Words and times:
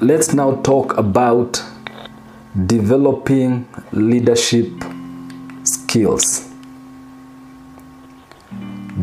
let's 0.00 0.32
now 0.32 0.54
talk 0.62 0.96
about 0.96 1.60
developing 2.66 3.66
leadership 3.90 4.68
skills. 5.64 6.48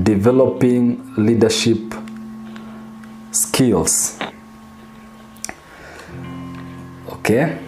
Developing 0.03 1.13
leadership 1.17 1.93
skills. 3.31 4.17
Okay. 7.09 7.59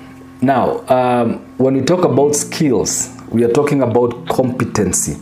Now, 0.41 0.85
um, 0.87 1.39
when 1.57 1.73
we 1.73 1.81
talk 1.81 2.05
about 2.05 2.33
skills, 2.33 3.13
we 3.29 3.43
are 3.43 3.51
talking 3.51 3.81
about 3.81 4.27
competency. 4.29 5.17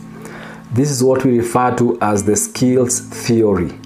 This 0.70 0.90
is 0.90 1.02
what 1.02 1.24
we 1.24 1.38
refer 1.38 1.74
to 1.78 1.98
as 2.00 2.22
the 2.24 2.36
skills 2.36 3.00
theory 3.00 3.76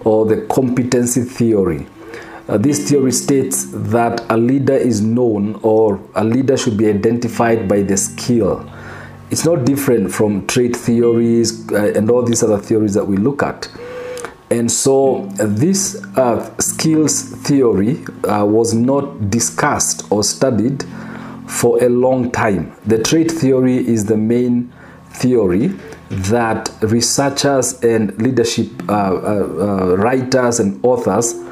or 0.00 0.26
the 0.26 0.46
competency 0.46 1.22
theory. 1.22 1.86
Uh, 2.46 2.58
this 2.58 2.88
theory 2.88 3.12
states 3.12 3.66
that 3.72 4.22
a 4.28 4.36
leader 4.36 4.74
is 4.74 5.00
known 5.00 5.58
or 5.62 5.98
a 6.14 6.22
leader 6.22 6.58
should 6.58 6.76
be 6.76 6.86
identified 6.86 7.66
by 7.66 7.80
the 7.80 7.96
skill. 7.96 8.70
It's 9.30 9.46
not 9.46 9.64
different 9.64 10.12
from 10.12 10.46
trait 10.46 10.76
theories 10.76 11.70
uh, 11.72 11.92
and 11.96 12.10
all 12.10 12.22
these 12.22 12.42
other 12.42 12.58
theories 12.58 12.92
that 12.94 13.06
we 13.06 13.16
look 13.16 13.42
at. 13.42 13.68
And 14.50 14.70
so 14.70 15.22
uh, 15.40 15.46
this 15.46 16.04
uh, 16.16 16.54
skills 16.58 17.22
theory 17.22 18.04
uh, 18.24 18.44
was 18.44 18.74
not 18.74 19.30
discussed 19.30 20.06
or 20.12 20.22
studied 20.22 20.84
for 21.48 21.82
a 21.82 21.88
long 21.88 22.30
time. 22.30 22.76
The 22.84 23.02
trait 23.02 23.30
theory 23.30 23.78
is 23.78 24.04
the 24.04 24.18
main 24.18 24.70
theory 25.12 25.68
that 26.10 26.70
researchers 26.82 27.82
and 27.82 28.16
leadership 28.20 28.68
uh, 28.88 29.96
writers 29.96 30.60
and 30.60 30.78
authors 30.84 31.43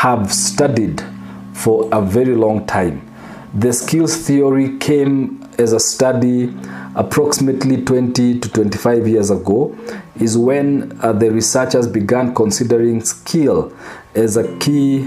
have 0.00 0.32
studied 0.32 1.04
for 1.52 1.86
a 1.92 2.00
very 2.00 2.34
long 2.34 2.66
time. 2.66 3.06
The 3.52 3.70
skills 3.70 4.16
theory 4.16 4.78
came 4.78 5.46
as 5.58 5.74
a 5.74 5.78
study 5.78 6.54
approximately 6.94 7.84
20 7.84 8.40
to 8.40 8.48
25 8.48 9.06
years 9.06 9.30
ago 9.30 9.76
is 10.18 10.38
when 10.38 10.98
uh, 11.02 11.12
the 11.12 11.30
researchers 11.30 11.86
began 11.86 12.34
considering 12.34 13.02
skill 13.04 13.76
as 14.14 14.38
a 14.38 14.56
key 14.56 15.06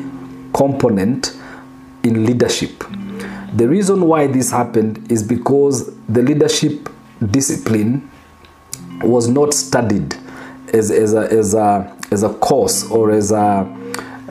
component 0.53 1.35
in 2.03 2.23
leadership. 2.23 2.83
The 3.53 3.67
reason 3.67 4.05
why 4.05 4.27
this 4.27 4.51
happened 4.51 5.11
is 5.11 5.23
because 5.23 5.91
the 6.05 6.21
leadership 6.21 6.87
discipline 7.31 8.11
was 9.01 9.27
not 9.27 9.55
studied 9.55 10.15
as, 10.71 10.91
as, 10.91 11.15
a, 11.15 11.21
as, 11.31 11.55
a, 11.55 11.97
as 12.11 12.21
a 12.21 12.29
course 12.35 12.83
or 12.91 13.09
as 13.09 13.31
a, 13.31 13.79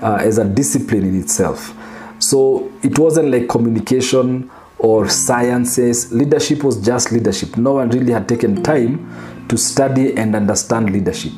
uh, 0.02 0.16
as 0.20 0.38
a 0.38 0.44
discipline 0.44 1.04
in 1.04 1.20
itself. 1.20 1.74
So 2.18 2.70
it 2.82 2.98
wasn't 2.98 3.30
like 3.30 3.48
communication 3.48 4.50
or 4.78 5.08
sciences. 5.08 6.12
Leadership 6.12 6.64
was 6.64 6.84
just 6.84 7.12
leadership. 7.12 7.56
No 7.56 7.74
one 7.74 7.88
really 7.90 8.12
had 8.12 8.28
taken 8.28 8.62
time 8.62 9.46
to 9.48 9.56
study 9.56 10.16
and 10.16 10.34
understand 10.34 10.92
leadership. 10.92 11.32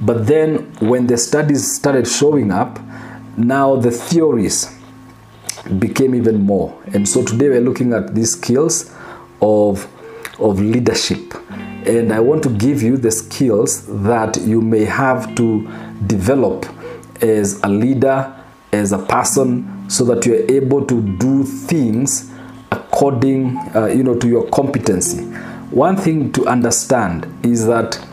But 0.00 0.26
then 0.26 0.72
when 0.80 1.06
the 1.06 1.16
studies 1.16 1.76
started 1.76 2.08
showing 2.08 2.50
up, 2.50 2.80
now 3.36 3.76
the 3.76 3.90
theories 3.90 4.78
became 5.78 6.14
even 6.14 6.42
more. 6.42 6.76
And 6.92 7.08
so 7.08 7.24
today 7.24 7.48
we're 7.48 7.60
looking 7.60 7.92
at 7.92 8.14
these 8.14 8.32
skills 8.32 8.92
of, 9.40 9.86
of 10.40 10.60
leadership. 10.60 11.34
And 11.86 12.12
I 12.12 12.20
want 12.20 12.42
to 12.44 12.48
give 12.48 12.82
you 12.82 12.96
the 12.96 13.10
skills 13.10 13.86
that 14.02 14.36
you 14.40 14.60
may 14.60 14.84
have 14.84 15.34
to 15.36 15.68
develop 16.06 16.66
as 17.22 17.60
a 17.62 17.68
leader, 17.68 18.34
as 18.72 18.92
a 18.92 18.98
person, 18.98 19.88
so 19.88 20.04
that 20.04 20.26
you're 20.26 20.50
able 20.50 20.84
to 20.86 21.00
do 21.18 21.44
things 21.44 22.30
according 22.70 23.56
uh, 23.74 23.86
you 23.86 24.02
know 24.02 24.18
to 24.18 24.28
your 24.28 24.48
competency. 24.50 25.24
One 25.70 25.96
thing 25.96 26.32
to 26.32 26.46
understand 26.46 27.26
is 27.44 27.66
that 27.66 28.04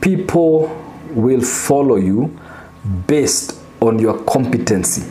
people 0.00 0.68
will 1.10 1.42
follow 1.42 1.96
you 1.96 2.36
based 3.06 3.60
on 3.80 3.98
your 3.98 4.22
competency. 4.24 5.02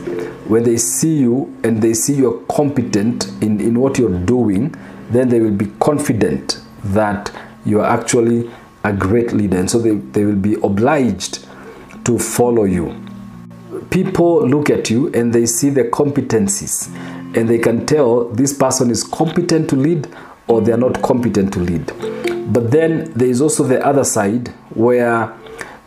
When 0.46 0.64
they 0.64 0.76
see 0.76 1.18
you 1.18 1.56
and 1.64 1.80
they 1.80 1.94
see 1.94 2.14
you're 2.14 2.40
competent 2.42 3.28
in, 3.42 3.60
in 3.60 3.80
what 3.80 3.98
you're 3.98 4.18
doing 4.20 4.74
then 5.10 5.28
they 5.28 5.40
will 5.40 5.52
be 5.56 5.66
confident 5.80 6.60
that 6.82 7.32
you're 7.64 7.84
actually 7.84 8.50
a 8.84 8.92
great 8.92 9.32
leader. 9.32 9.58
And 9.58 9.70
so 9.70 9.78
they, 9.78 9.94
they 9.94 10.24
will 10.24 10.36
be 10.36 10.54
obliged 10.62 11.46
to 12.04 12.18
follow 12.18 12.64
you 12.64 13.03
people 13.90 14.46
look 14.48 14.70
at 14.70 14.90
you 14.90 15.10
and 15.12 15.32
they 15.32 15.46
see 15.46 15.70
the 15.70 15.84
competencies 15.84 16.88
and 17.36 17.48
they 17.48 17.58
can 17.58 17.86
tell 17.86 18.28
this 18.30 18.52
person 18.52 18.90
is 18.90 19.04
competent 19.04 19.68
to 19.70 19.76
lead 19.76 20.08
or 20.46 20.60
they 20.60 20.72
are 20.72 20.78
not 20.78 21.02
competent 21.02 21.52
to 21.54 21.60
lead. 21.60 21.86
But 22.52 22.70
then 22.70 23.12
there 23.14 23.28
is 23.28 23.40
also 23.40 23.64
the 23.64 23.84
other 23.84 24.04
side 24.04 24.48
where 24.74 25.32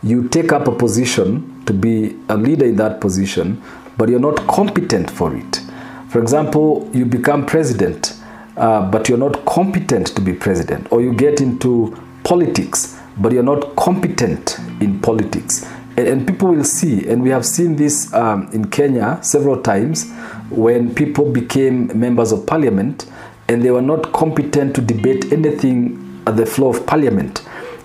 you 0.02 0.28
take 0.28 0.52
up 0.52 0.66
a 0.68 0.72
position 0.72 1.64
to 1.66 1.72
be 1.72 2.16
a 2.28 2.36
leader 2.36 2.66
in 2.66 2.76
that 2.76 3.00
position, 3.00 3.62
but 3.96 4.08
you're 4.08 4.20
not 4.20 4.36
competent 4.46 5.10
for 5.10 5.34
it. 5.34 5.60
For 6.08 6.20
example, 6.20 6.88
you 6.94 7.04
become 7.04 7.46
president, 7.46 8.14
uh, 8.56 8.90
but 8.90 9.08
you're 9.08 9.18
not 9.18 9.44
competent 9.44 10.08
to 10.08 10.20
be 10.20 10.32
president, 10.32 10.90
or 10.90 11.02
you 11.02 11.12
get 11.12 11.40
into 11.40 11.96
politics, 12.24 12.98
but 13.18 13.32
you're 13.32 13.42
not 13.42 13.76
competent 13.76 14.58
in 14.80 15.00
politics. 15.00 15.66
And, 15.98 16.06
and 16.06 16.26
people 16.28 16.50
will 16.50 16.62
see, 16.62 17.08
and 17.08 17.24
we 17.24 17.30
have 17.30 17.44
seen 17.44 17.74
this 17.74 18.12
um, 18.14 18.48
in 18.52 18.70
Kenya 18.70 19.18
several 19.20 19.60
times 19.60 20.08
when 20.48 20.94
people 20.94 21.28
became 21.28 21.88
members 21.98 22.30
of 22.30 22.46
parliament 22.46 23.10
and 23.48 23.62
they 23.62 23.72
were 23.72 23.82
not 23.82 24.12
competent 24.12 24.76
to 24.76 24.80
debate 24.80 25.32
anything 25.32 26.22
at 26.24 26.36
the 26.36 26.46
floor 26.46 26.76
of 26.76 26.86
parliament 26.86 27.44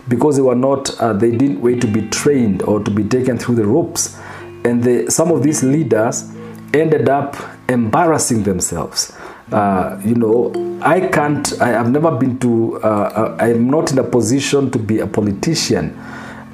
because 0.09 0.35
they 0.35 0.43
were 0.43 0.53
not 0.53 0.95
uh, 0.99 1.13
they 1.13 1.31
didn't 1.31 1.59
wait 1.59 1.81
to 1.81 1.87
be 1.87 2.07
trained 2.09 2.61
or 2.63 2.79
to 2.83 2.91
be 2.91 3.03
taken 3.03 3.35
through 3.35 3.55
the 3.55 3.65
ropes. 3.65 4.15
And 4.63 4.83
the, 4.83 5.09
some 5.09 5.31
of 5.31 5.41
these 5.41 5.63
leaders 5.63 6.31
ended 6.71 7.09
up 7.09 7.35
embarrassing 7.67 8.43
themselves. 8.43 9.17
Uh, 9.51 9.99
you 10.03 10.15
know 10.15 10.51
i 10.81 10.99
can't 10.99 11.61
i 11.61 11.67
have 11.67 11.91
never 11.91 12.09
been 12.11 12.39
to 12.39 12.81
uh, 12.81 13.35
i'm 13.39 13.69
not 13.69 13.91
in 13.91 13.99
a 13.99 14.03
position 14.03 14.71
to 14.71 14.79
be 14.79 14.99
a 14.99 15.05
politician 15.05 15.95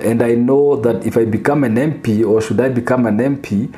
and 0.02 0.22
i 0.22 0.34
know 0.34 0.76
that 0.76 1.06
if 1.06 1.18
i 1.18 1.26
become 1.26 1.64
an 1.64 1.76
mp 1.76 2.26
or 2.26 2.42
should 2.42 2.60
i 2.60 2.70
become 2.70 3.06
an 3.06 3.18
mp 3.18 3.74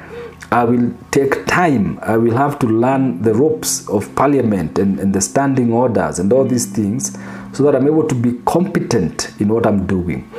I 0.54 0.66
will 0.66 0.94
take 1.12 1.46
time. 1.46 1.98
I 2.02 2.18
will 2.18 2.36
have 2.36 2.60
to 2.60 2.68
learn 2.68 3.22
the 3.22 3.34
ropes 3.34 3.88
of 3.88 4.14
parliament 4.16 4.78
and, 4.78 5.00
and 5.00 5.16
the 5.16 5.22
standing 5.22 5.72
orders 5.72 6.20
and 6.20 6.34
all 6.34 6.44
these 6.44 6.66
things 6.66 7.18
so 7.54 7.64
that 7.64 7.74
I'm 7.74 7.88
able 7.88 8.06
to 8.06 8.16
be 8.16 8.34
competent 8.46 9.32
in 9.40 9.48
what 9.48 9.66
I'm 9.66 9.88
doing. 9.88 10.30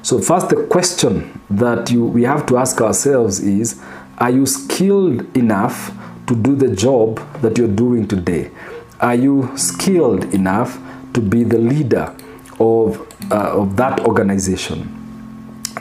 So 0.00 0.20
first 0.20 0.48
the 0.48 0.64
question 0.68 1.38
that 1.50 1.90
you, 1.90 2.02
we 2.06 2.22
have 2.22 2.46
to 2.46 2.56
ask 2.56 2.80
ourselves 2.80 3.40
is, 3.40 3.78
are 4.16 4.30
you 4.30 4.46
skilled 4.46 5.36
enough 5.36 5.92
to 6.28 6.34
do 6.34 6.56
the 6.56 6.74
job 6.74 7.20
that 7.42 7.58
you're 7.58 7.68
doing 7.68 8.08
today? 8.08 8.50
Are 9.00 9.14
you 9.14 9.52
skilled 9.58 10.32
enough 10.32 10.78
to 11.12 11.20
be 11.20 11.44
the 11.44 11.58
leader 11.58 12.16
of, 12.58 13.06
uh, 13.30 13.60
of 13.60 13.76
that 13.76 14.00
organization? 14.06 14.97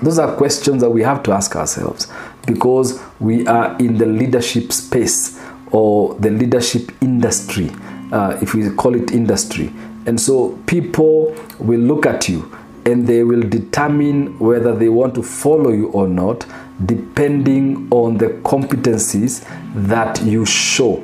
Those 0.02 0.20
are 0.20 0.36
questions 0.36 0.82
that 0.82 0.90
we 0.90 1.02
have 1.04 1.24
to 1.24 1.32
ask 1.32 1.56
ourselves 1.56 2.08
because 2.46 3.02
we 3.20 3.48
are 3.48 3.76
in 3.78 3.98
the 3.98 4.06
leadership 4.06 4.72
space 4.72 5.40
or 5.72 6.14
the 6.16 6.30
leadership 6.30 6.92
industry, 7.02 7.72
uh, 8.12 8.38
if 8.42 8.54
we 8.54 8.70
call 8.72 8.96
it 8.96 9.12
industry. 9.12 9.72
And 10.06 10.20
so 10.20 10.58
people 10.68 11.36
will 11.60 11.80
look 11.80 12.06
at 12.06 12.30
you 12.30 12.56
and 12.86 13.06
they 13.06 13.24
will 13.24 13.42
determine 13.42 14.40
whether 14.40 14.74
they 14.74 14.88
want 14.88 15.16
to 15.16 15.24
follow 15.24 15.72
you 15.72 15.88
or 15.88 16.08
not 16.08 16.46
depending 16.86 17.88
on 17.92 18.18
the 18.18 18.28
competencies 18.44 19.46
that 19.88 20.22
you 20.22 20.46
show. 20.46 21.04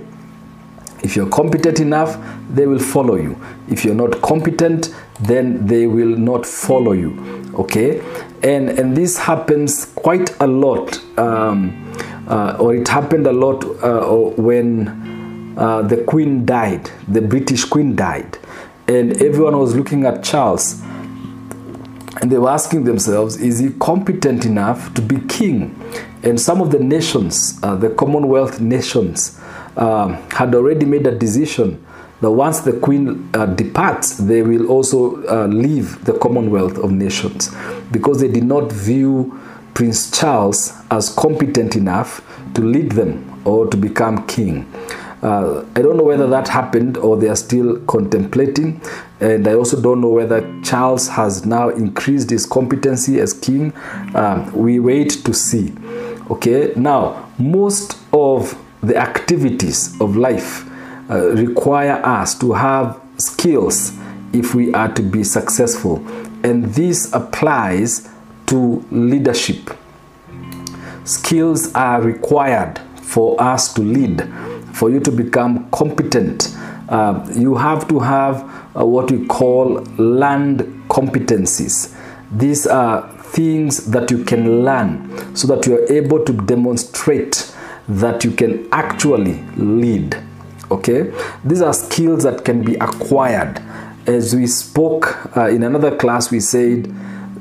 If 1.03 1.15
you're 1.15 1.29
competent 1.29 1.79
enough, 1.79 2.17
they 2.49 2.65
will 2.65 2.79
follow 2.79 3.15
you. 3.15 3.37
If 3.67 3.83
you're 3.83 3.95
not 3.95 4.21
competent, 4.21 4.95
then 5.19 5.67
they 5.67 5.85
will 5.85 6.17
not 6.17 6.45
follow 6.45 6.93
you. 6.93 7.51
Okay? 7.55 7.99
And, 8.41 8.69
and 8.69 8.95
this 8.95 9.17
happens 9.17 9.85
quite 9.85 10.39
a 10.39 10.47
lot, 10.47 10.97
um, 11.19 11.93
uh, 12.27 12.57
or 12.59 12.75
it 12.75 12.87
happened 12.87 13.27
a 13.27 13.33
lot 13.33 13.63
uh, 13.83 14.05
when 14.41 15.55
uh, 15.57 15.81
the 15.83 15.97
Queen 15.97 16.45
died, 16.45 16.89
the 17.07 17.21
British 17.21 17.65
Queen 17.65 17.95
died. 17.95 18.37
And 18.87 19.21
everyone 19.21 19.57
was 19.59 19.75
looking 19.75 20.05
at 20.05 20.23
Charles 20.23 20.81
and 22.21 22.31
they 22.31 22.37
were 22.37 22.49
asking 22.49 22.85
themselves, 22.85 23.37
is 23.37 23.59
he 23.59 23.71
competent 23.71 24.45
enough 24.45 24.93
to 24.93 25.01
be 25.01 25.19
king? 25.27 25.75
And 26.23 26.39
some 26.39 26.61
of 26.61 26.71
the 26.71 26.79
nations, 26.79 27.59
uh, 27.63 27.75
the 27.75 27.89
Commonwealth 27.89 28.61
nations, 28.61 29.39
um, 29.77 30.13
had 30.31 30.53
already 30.55 30.85
made 30.85 31.05
a 31.07 31.17
decision 31.17 31.85
that 32.21 32.31
once 32.31 32.61
the 32.61 32.73
queen 32.79 33.29
uh, 33.33 33.45
departs, 33.47 34.17
they 34.17 34.41
will 34.41 34.67
also 34.67 35.25
uh, 35.27 35.47
leave 35.47 36.03
the 36.05 36.13
Commonwealth 36.19 36.77
of 36.77 36.91
Nations 36.91 37.53
because 37.91 38.21
they 38.21 38.29
did 38.29 38.45
not 38.45 38.71
view 38.71 39.39
Prince 39.73 40.17
Charles 40.17 40.73
as 40.89 41.09
competent 41.09 41.75
enough 41.75 42.21
to 42.53 42.61
lead 42.61 42.93
them 42.93 43.41
or 43.45 43.67
to 43.67 43.75
become 43.75 44.25
king. 44.27 44.71
Uh, 45.23 45.65
I 45.75 45.81
don't 45.81 45.95
know 45.95 46.03
whether 46.03 46.27
that 46.27 46.49
happened 46.49 46.97
or 46.97 47.15
they 47.15 47.29
are 47.29 47.35
still 47.35 47.79
contemplating. 47.85 48.81
And 49.21 49.47
I 49.47 49.53
also 49.53 49.81
don't 49.81 50.01
know 50.01 50.09
whether 50.09 50.41
Charles 50.63 51.07
has 51.07 51.45
now 51.45 51.69
increased 51.69 52.29
his 52.29 52.45
competency 52.45 53.21
as 53.21 53.33
king. 53.33 53.73
Um, 54.15 54.51
we 54.53 54.79
wait 54.79 55.11
to 55.23 55.33
see. 55.33 55.73
Okay, 56.29 56.73
now, 56.75 57.31
most 57.37 57.97
of 58.11 58.57
the 58.83 58.97
activities 58.97 59.99
of 59.99 60.15
life 60.15 60.69
uh, 61.09 61.29
require 61.29 62.01
us 62.05 62.37
to 62.39 62.53
have 62.53 63.01
skills 63.17 63.93
if 64.33 64.53
we 64.53 64.73
are 64.73 64.91
to 64.93 65.01
be 65.01 65.23
successful. 65.23 66.05
And 66.43 66.65
this 66.65 67.13
applies 67.13 68.09
to 68.47 68.85
leadership. 68.91 69.71
Skills 71.05 71.73
are 71.73 72.01
required 72.01 72.79
for 73.01 73.41
us 73.41 73.73
to 73.73 73.81
lead 73.81 74.21
for 74.73 74.89
you 74.89 74.99
to 74.99 75.11
become 75.11 75.69
competent, 75.69 76.53
uh, 76.89 77.25
you 77.35 77.55
have 77.55 77.87
to 77.87 77.99
have 77.99 78.43
uh, 78.75 78.85
what 78.85 79.09
we 79.11 79.25
call 79.27 79.75
learned 79.97 80.59
competencies. 80.89 81.95
These 82.31 82.67
are 82.67 83.07
things 83.19 83.85
that 83.91 84.11
you 84.11 84.23
can 84.25 84.63
learn 84.65 85.35
so 85.35 85.47
that 85.47 85.65
you 85.65 85.75
are 85.75 85.91
able 85.91 86.25
to 86.25 86.33
demonstrate 86.33 87.42
that 87.87 88.23
you 88.23 88.31
can 88.31 88.67
actually 88.71 89.43
lead. 89.57 90.21
Okay, 90.71 91.13
these 91.43 91.61
are 91.61 91.73
skills 91.73 92.23
that 92.23 92.45
can 92.45 92.63
be 92.63 92.75
acquired. 92.75 93.61
As 94.07 94.35
we 94.35 94.47
spoke 94.47 95.37
uh, 95.37 95.49
in 95.49 95.63
another 95.63 95.95
class, 95.95 96.31
we 96.31 96.39
said 96.39 96.87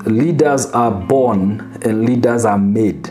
leaders 0.05 0.65
are 0.67 0.91
born 0.91 1.79
and 1.83 2.05
leaders 2.05 2.45
are 2.45 2.57
made 2.57 3.09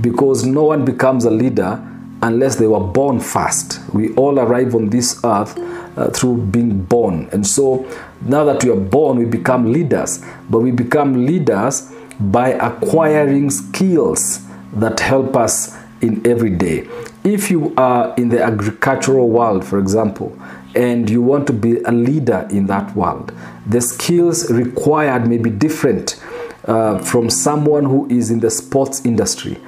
because 0.00 0.44
no 0.44 0.64
one 0.64 0.84
becomes 0.84 1.24
a 1.24 1.30
leader 1.30 1.86
unless 2.22 2.56
they 2.56 2.66
were 2.66 2.80
born 2.80 3.20
first. 3.20 3.80
We 3.92 4.14
all 4.14 4.38
arrive 4.38 4.74
on 4.74 4.90
this 4.90 5.20
earth 5.24 5.58
uh, 5.96 6.10
through 6.10 6.42
being 6.46 6.82
born. 6.82 7.28
And 7.32 7.46
so 7.46 7.86
now 8.22 8.44
that 8.44 8.62
we 8.64 8.70
are 8.70 8.76
born, 8.76 9.18
we 9.18 9.24
become 9.24 9.72
leaders. 9.72 10.22
But 10.48 10.60
we 10.60 10.70
become 10.70 11.26
leaders 11.26 11.92
by 12.18 12.50
acquiring 12.50 13.50
skills 13.50 14.46
that 14.74 15.00
help 15.00 15.36
us 15.36 15.76
in 16.00 16.26
every 16.26 16.50
day. 16.50 16.88
If 17.24 17.50
you 17.50 17.74
are 17.76 18.14
in 18.16 18.28
the 18.28 18.42
agricultural 18.42 19.28
world, 19.28 19.64
for 19.64 19.78
example, 19.78 20.36
and 20.74 21.10
you 21.10 21.20
want 21.20 21.46
to 21.48 21.52
be 21.52 21.78
a 21.80 21.92
leader 21.92 22.46
in 22.50 22.66
that 22.66 22.94
world, 22.94 23.32
the 23.66 23.80
skills 23.80 24.50
required 24.50 25.26
may 25.26 25.38
be 25.38 25.50
different 25.50 26.22
uh, 26.66 26.98
from 26.98 27.28
someone 27.30 27.84
who 27.84 28.08
is 28.08 28.30
in 28.30 28.40
the 28.40 28.50
sports 28.50 29.04
industry 29.04 29.58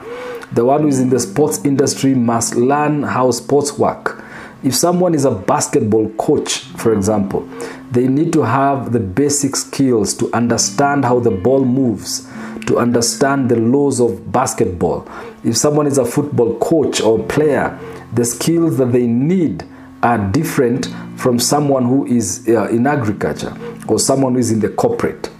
the 0.52 0.64
one 0.64 0.82
who 0.82 0.88
is 0.88 1.00
in 1.00 1.08
the 1.08 1.18
sports 1.18 1.64
industry 1.64 2.14
must 2.14 2.54
learn 2.56 3.02
how 3.02 3.30
sports 3.30 3.78
work. 3.78 4.22
If 4.62 4.76
someone 4.76 5.14
is 5.14 5.24
a 5.24 5.30
basketball 5.30 6.10
coach, 6.10 6.58
for 6.76 6.92
example, 6.92 7.48
they 7.90 8.06
need 8.06 8.32
to 8.34 8.42
have 8.42 8.92
the 8.92 9.00
basic 9.00 9.56
skills 9.56 10.14
to 10.14 10.30
understand 10.34 11.04
how 11.06 11.20
the 11.20 11.30
ball 11.30 11.64
moves, 11.64 12.28
to 12.72 12.78
understand 12.78 13.50
the 13.50 13.56
laws 13.56 14.00
of 14.00 14.32
basketball. 14.32 15.06
If 15.44 15.58
someone 15.58 15.86
is 15.86 15.98
a 15.98 16.06
football 16.06 16.58
coach 16.58 17.02
or 17.02 17.22
player, 17.24 17.78
the 18.14 18.24
skills 18.24 18.78
that 18.78 18.92
they 18.92 19.06
need 19.06 19.64
are 20.02 20.18
different 20.32 20.88
from 21.16 21.38
someone 21.38 21.84
who 21.84 22.06
is 22.06 22.48
uh, 22.48 22.68
in 22.68 22.86
agriculture 22.86 23.54
or 23.86 23.98
someone 23.98 24.32
who 24.32 24.38
is 24.38 24.50
in 24.50 24.60
the 24.60 24.70
corporate. 24.70 25.30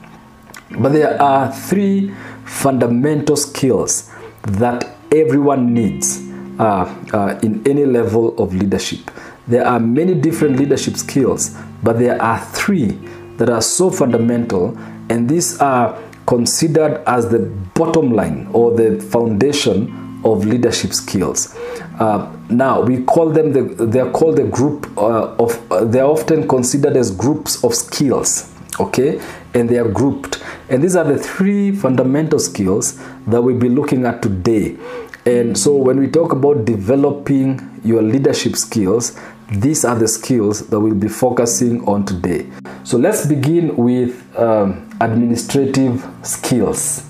But 0.79 0.93
there 0.93 1.21
are 1.21 1.51
three 1.51 2.13
fundamental 2.45 3.37
skills 3.37 4.11
that 4.43 4.95
everyone 5.11 5.73
needs 5.73 6.21
uh, 6.59 6.85
uh, 7.15 7.41
in 7.43 7.67
any 7.67 7.87
level 7.87 8.37
of 8.39 8.55
leadership. 8.55 9.11
There 9.49 9.67
are 9.67 9.81
many 9.81 10.15
different 10.15 10.59
leadership 10.59 10.97
skills, 10.97 11.57
but 11.83 11.99
there 11.99 12.21
are 12.21 12.39
three 12.39 12.99
that 13.39 13.49
are 13.49 13.63
so 13.63 13.91
fundamental, 13.91 14.77
and 15.09 15.29
these 15.29 15.59
are 15.61 15.99
considered 16.27 17.03
as 17.07 17.29
the 17.29 17.41
bottom 17.75 18.13
line 18.13 18.49
or 18.53 18.73
the 18.73 19.01
foundation 19.01 20.21
of 20.25 20.45
leadership 20.45 20.93
skills. 20.93 21.57
Uh, 21.99 22.31
now 22.49 22.81
we 22.81 23.03
call 23.05 23.31
them 23.31 23.53
the 23.53 23.87
they 23.87 24.01
are 24.01 24.11
called 24.11 24.37
the 24.37 24.45
group 24.45 24.87
uh, 24.97 25.35
of 25.37 25.73
uh, 25.73 25.85
they 25.85 26.01
are 26.01 26.11
often 26.11 26.47
considered 26.47 26.97
as 26.97 27.11
groups 27.11 27.63
of 27.65 27.75
skills 27.75 28.49
okay? 28.81 29.21
And 29.55 29.69
they 29.69 29.79
are 29.79 29.89
grouped. 29.89 30.43
And 30.71 30.83
these 30.83 30.97
are 30.97 31.05
the 31.05 31.19
three 31.19 31.73
fundamental 31.73 32.39
skills 32.39 32.99
that 33.27 33.43
we'll 33.43 33.59
be 33.59 33.69
looking 33.69 34.07
at 34.07 34.23
today. 34.23 34.79
And 35.27 35.57
so 35.57 35.77
when 35.77 36.01
we 36.01 36.09
talk 36.09 36.33
about 36.33 36.65
developing 36.65 37.81
your 37.85 38.03
leadership 38.03 38.57
skills 38.57 39.19
these 39.61 39.85
are 39.85 39.95
the 39.95 40.09
skills 40.09 40.69
that 40.69 40.81
we'll 40.81 40.95
be 40.95 41.09
focusing 41.09 41.87
on 41.87 42.07
today. 42.07 42.47
So 42.85 42.97
let's 42.97 43.27
begin 43.27 43.77
with 43.77 44.25
um, 44.39 44.89
administrative 45.05 46.05
skills 46.23 47.05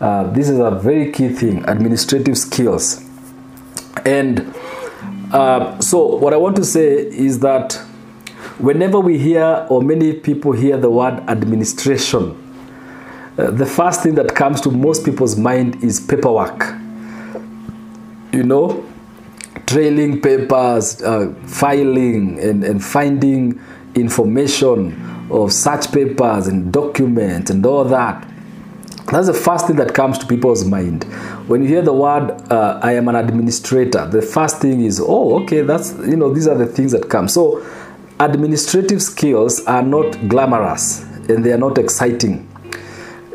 uh, 0.00 0.24
this 0.32 0.48
is 0.48 0.58
a 0.58 0.70
very 0.70 1.10
key 1.12 1.28
thing 1.28 1.64
administrative 1.68 2.36
skills 2.36 3.02
and 4.04 4.54
uh, 5.32 5.78
so 5.80 6.16
what 6.16 6.32
i 6.32 6.36
want 6.36 6.56
to 6.56 6.64
say 6.64 6.94
is 6.96 7.38
that 7.40 7.80
Whenever 8.58 8.98
we 8.98 9.18
hear, 9.18 9.66
or 9.68 9.82
many 9.82 10.14
people 10.14 10.52
hear 10.52 10.78
the 10.78 10.88
word 10.88 11.22
administration, 11.28 12.34
uh, 13.36 13.50
the 13.50 13.66
first 13.66 14.02
thing 14.02 14.14
that 14.14 14.34
comes 14.34 14.62
to 14.62 14.70
most 14.70 15.04
people's 15.04 15.36
mind 15.36 15.84
is 15.84 16.00
paperwork. 16.00 16.64
You 18.32 18.44
know, 18.44 18.82
trailing 19.66 20.22
papers, 20.22 21.02
uh, 21.02 21.34
filing, 21.44 22.40
and, 22.40 22.64
and 22.64 22.82
finding 22.82 23.60
information 23.94 24.92
of 25.30 25.52
such 25.52 25.92
papers 25.92 26.46
and 26.46 26.72
documents 26.72 27.50
and 27.50 27.64
all 27.66 27.84
that. 27.84 28.28
That's 29.06 29.28
the 29.28 29.34
first 29.34 29.68
thing 29.68 29.76
that 29.76 29.94
comes 29.94 30.18
to 30.18 30.26
people's 30.26 30.64
mind. 30.64 31.04
When 31.46 31.62
you 31.62 31.68
hear 31.68 31.82
the 31.82 31.92
word, 31.92 32.30
uh, 32.50 32.80
I 32.82 32.92
am 32.92 33.08
an 33.08 33.14
administrator, 33.14 34.06
the 34.06 34.20
first 34.20 34.60
thing 34.60 34.82
is, 34.82 35.00
oh, 35.00 35.42
okay, 35.42 35.60
that's, 35.60 35.92
you 35.98 36.16
know, 36.16 36.32
these 36.34 36.48
are 36.48 36.56
the 36.56 36.66
things 36.66 36.90
that 36.90 37.08
come. 37.08 37.28
So, 37.28 37.64
administrative 38.18 39.00
skills 39.00 39.64
are 39.66 39.82
not 39.82 40.28
glamorous 40.28 41.02
and 41.28 41.44
they 41.44 41.52
are 41.52 41.58
not 41.58 41.78
exciting. 41.78 42.48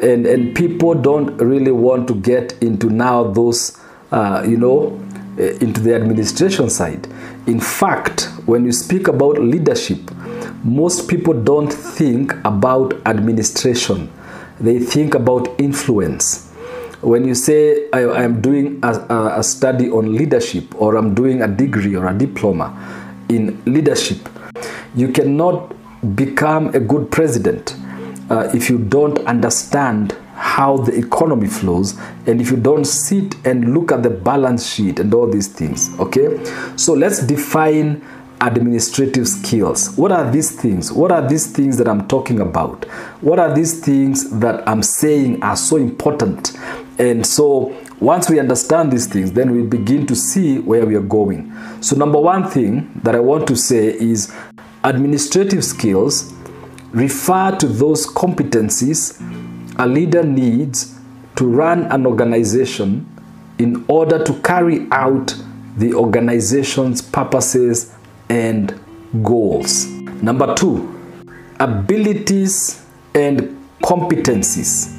And, 0.02 0.26
and 0.26 0.54
people 0.56 0.94
don't 0.94 1.38
really 1.38 1.72
want 1.72 2.08
to 2.10 2.16
get 2.16 2.54
into 2.62 2.90
now 2.90 3.32
those, 3.32 3.80
uh, 4.12 4.44
you 4.46 4.58
know, 4.58 5.00
eh, 5.38 5.58
into 5.62 5.80
the 5.80 5.96
administration 5.96 6.70
side. 6.70 7.08
In 7.48 7.60
fact, 7.60 8.30
when 8.46 8.66
you 8.66 8.72
speak 8.74 9.08
about 9.08 9.40
leadership, 9.40 10.00
most 10.64 11.10
people 11.10 11.34
don't 11.34 11.72
think 11.72 12.34
about 12.46 12.94
administration. 13.06 14.12
They 14.60 14.80
think 14.80 15.16
about 15.16 15.48
influence. 15.60 16.50
When 17.02 17.28
you 17.28 17.34
say, 17.34 17.90
I 17.92 18.24
am 18.24 18.42
doing 18.42 18.80
a, 18.84 19.40
a 19.40 19.44
study 19.44 19.90
on 19.90 20.16
leadership, 20.16 20.80
or 20.80 20.98
I'm 20.98 21.16
doing 21.16 21.42
a 21.42 21.48
degree 21.48 21.96
or 21.96 22.08
a 22.08 22.14
diploma 22.18 22.78
in 23.28 23.62
leadership, 23.66 24.30
you 24.96 25.08
cannot 25.10 25.74
become 26.16 26.68
a 26.76 26.80
good 26.80 27.12
president 27.12 27.76
uh, 28.30 28.50
if 28.54 28.70
you 28.70 28.78
don't 28.78 29.20
understand 29.26 30.16
how 30.36 30.78
the 30.78 30.98
economy 30.98 31.48
flows 31.48 31.96
and 32.26 32.42
if 32.42 32.50
you 32.50 32.58
don't 32.58 32.86
sit 32.86 33.36
and 33.46 33.74
look 33.76 33.92
at 33.92 34.02
the 34.02 34.10
balance 34.10 34.68
sheet 34.68 35.00
and 35.00 35.14
all 35.14 35.28
these 35.30 35.48
things 35.48 35.92
okay 36.00 36.44
so 36.76 36.94
let's 36.94 37.20
define 37.28 38.02
administrative 38.42 39.28
skills. 39.28 39.96
What 39.98 40.12
are 40.12 40.30
these 40.30 40.52
things? 40.52 40.92
What 40.92 41.12
are 41.12 41.28
these 41.28 41.48
things 41.48 41.78
that 41.78 41.88
i'm 41.88 42.08
talking 42.08 42.40
about? 42.42 42.86
What 43.22 43.40
are 43.40 43.54
these 43.54 43.80
things 43.80 44.30
that 44.40 44.68
i'm 44.68 44.84
saying 44.84 45.42
are 45.44 45.56
so 45.56 45.78
important? 45.78 46.58
And 47.00 47.26
so 47.26 47.78
once 48.00 48.30
we 48.30 48.40
understand 48.40 48.92
these 48.92 49.08
things 49.08 49.32
then 49.32 49.52
we 49.52 49.62
begin 49.62 50.06
to 50.08 50.16
see 50.16 50.60
where 50.60 50.86
we 50.86 50.96
are 50.96 51.02
going. 51.02 51.54
So 51.82 51.96
number 51.96 52.20
one 52.20 52.50
thing 52.50 52.92
that 53.04 53.16
i 53.16 53.20
want 53.20 53.48
to 53.48 53.56
say 53.56 53.94
is 53.94 54.34
Administrative 54.84 55.64
skills 55.64 56.34
refer 56.92 57.56
to 57.58 57.68
those 57.68 58.08
competencies 58.08 59.22
a 59.78 59.86
leader 59.86 60.24
needs 60.24 61.00
to 61.36 61.46
run 61.46 61.84
an 61.92 62.08
organization 62.08 63.08
in 63.60 63.86
order 63.88 64.24
to 64.24 64.34
carry 64.42 64.88
out 64.92 65.36
the 65.78 65.94
organization's 65.94 67.00
purposes 67.00 67.94
and 68.32 68.80
goals. 69.24 69.88
Number 70.24 70.56
two, 70.56 70.88
abilities 71.60 72.82
and 73.14 73.62
competencies. 73.84 74.98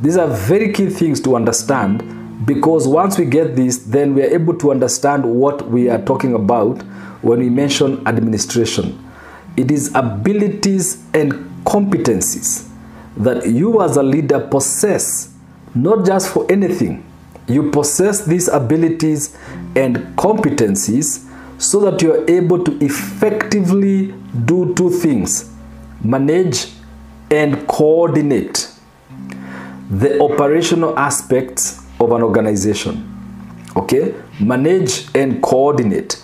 These 0.00 0.16
are 0.16 0.28
very 0.28 0.72
key 0.72 0.90
things 0.90 1.20
to 1.22 1.34
understand 1.34 2.46
because 2.46 2.86
once 2.86 3.18
we 3.18 3.24
get 3.24 3.56
this, 3.56 3.78
then 3.78 4.14
we 4.14 4.22
are 4.22 4.32
able 4.32 4.56
to 4.58 4.70
understand 4.70 5.24
what 5.24 5.68
we 5.68 5.90
are 5.90 6.00
talking 6.02 6.34
about 6.34 6.82
when 7.22 7.40
we 7.40 7.50
mention 7.50 8.06
administration. 8.06 8.96
It 9.56 9.72
is 9.72 9.92
abilities 9.96 11.02
and 11.14 11.32
competencies 11.64 12.70
that 13.16 13.48
you 13.48 13.82
as 13.82 13.96
a 13.96 14.02
leader 14.04 14.38
possess 14.38 15.34
not 15.74 16.06
just 16.06 16.32
for 16.32 16.50
anything. 16.50 17.04
You 17.48 17.72
possess 17.72 18.24
these 18.24 18.46
abilities 18.46 19.36
and 19.74 19.96
competencies 20.16 21.28
so 21.58 21.80
that 21.80 22.02
you 22.02 22.12
are 22.12 22.30
able 22.30 22.62
to 22.62 22.76
effectively 22.84 24.12
do 24.44 24.74
two 24.74 24.90
things 24.90 25.50
manage 26.02 26.66
and 27.30 27.66
coordinate 27.66 28.70
the 29.90 30.20
operational 30.20 30.98
aspects 30.98 31.84
of 32.00 32.12
an 32.12 32.22
organization. 32.22 33.10
Okay? 33.76 34.14
Manage 34.40 35.06
and 35.14 35.42
coordinate. 35.42 36.22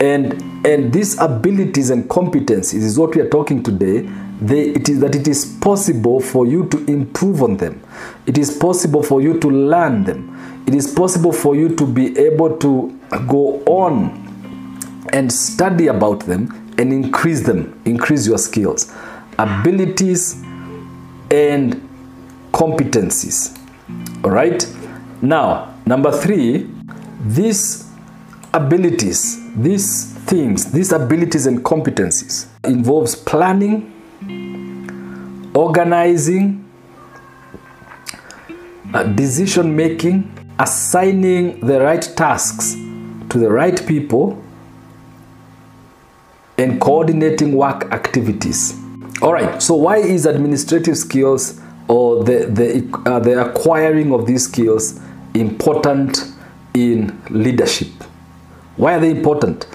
And, 0.00 0.66
and 0.66 0.92
these 0.92 1.18
abilities 1.20 1.90
and 1.90 2.04
competencies 2.08 2.82
is 2.82 2.98
what 2.98 3.14
we 3.14 3.20
are 3.22 3.28
talking 3.28 3.62
today. 3.62 4.08
They, 4.40 4.70
it 4.70 4.88
is 4.88 5.00
that 5.00 5.14
it 5.14 5.28
is 5.28 5.56
possible 5.60 6.20
for 6.20 6.46
you 6.46 6.68
to 6.70 6.84
improve 6.86 7.42
on 7.42 7.56
them. 7.56 7.82
It 8.26 8.36
is 8.36 8.56
possible 8.56 9.02
for 9.02 9.20
you 9.22 9.38
to 9.38 9.48
learn 9.48 10.02
them. 10.04 10.64
It 10.66 10.74
is 10.74 10.92
possible 10.92 11.32
for 11.32 11.54
you 11.54 11.76
to 11.76 11.86
be 11.86 12.18
able 12.18 12.56
to 12.58 12.98
go 13.28 13.62
on 13.66 14.31
and 15.12 15.32
study 15.32 15.88
about 15.88 16.20
them 16.20 16.74
and 16.78 16.92
increase 16.92 17.42
them, 17.42 17.80
increase 17.84 18.26
your 18.26 18.38
skills, 18.38 18.92
abilities, 19.38 20.40
and 21.30 21.88
competencies. 22.52 23.58
All 24.24 24.30
right. 24.30 24.66
Now, 25.20 25.74
number 25.86 26.12
three, 26.12 26.68
these 27.24 27.88
abilities, 28.52 29.38
these 29.56 30.12
things, 30.26 30.70
these 30.72 30.92
abilities 30.92 31.46
and 31.46 31.64
competencies 31.64 32.46
involves 32.64 33.14
planning, 33.14 33.88
organizing, 35.54 36.68
uh, 38.94 39.04
decision 39.04 39.74
making, 39.74 40.30
assigning 40.58 41.60
the 41.60 41.80
right 41.80 42.02
tasks 42.16 42.74
to 43.30 43.38
the 43.38 43.50
right 43.50 43.84
people, 43.86 44.42
and 46.58 46.80
coordinating 46.80 47.52
work 47.52 47.90
activities. 47.92 48.78
All 49.22 49.32
right, 49.32 49.62
so 49.62 49.74
why 49.74 49.98
is 49.98 50.26
administrative 50.26 50.96
skills 50.98 51.60
or 51.88 52.24
the, 52.24 52.46
the, 52.46 53.10
uh, 53.10 53.20
the 53.20 53.50
acquiring 53.50 54.12
of 54.12 54.26
these 54.26 54.44
skills 54.44 55.00
important 55.34 56.32
in 56.74 57.20
leadership? 57.30 57.88
Why 58.76 58.94
are 58.94 59.00
they 59.00 59.10
important? 59.10 59.66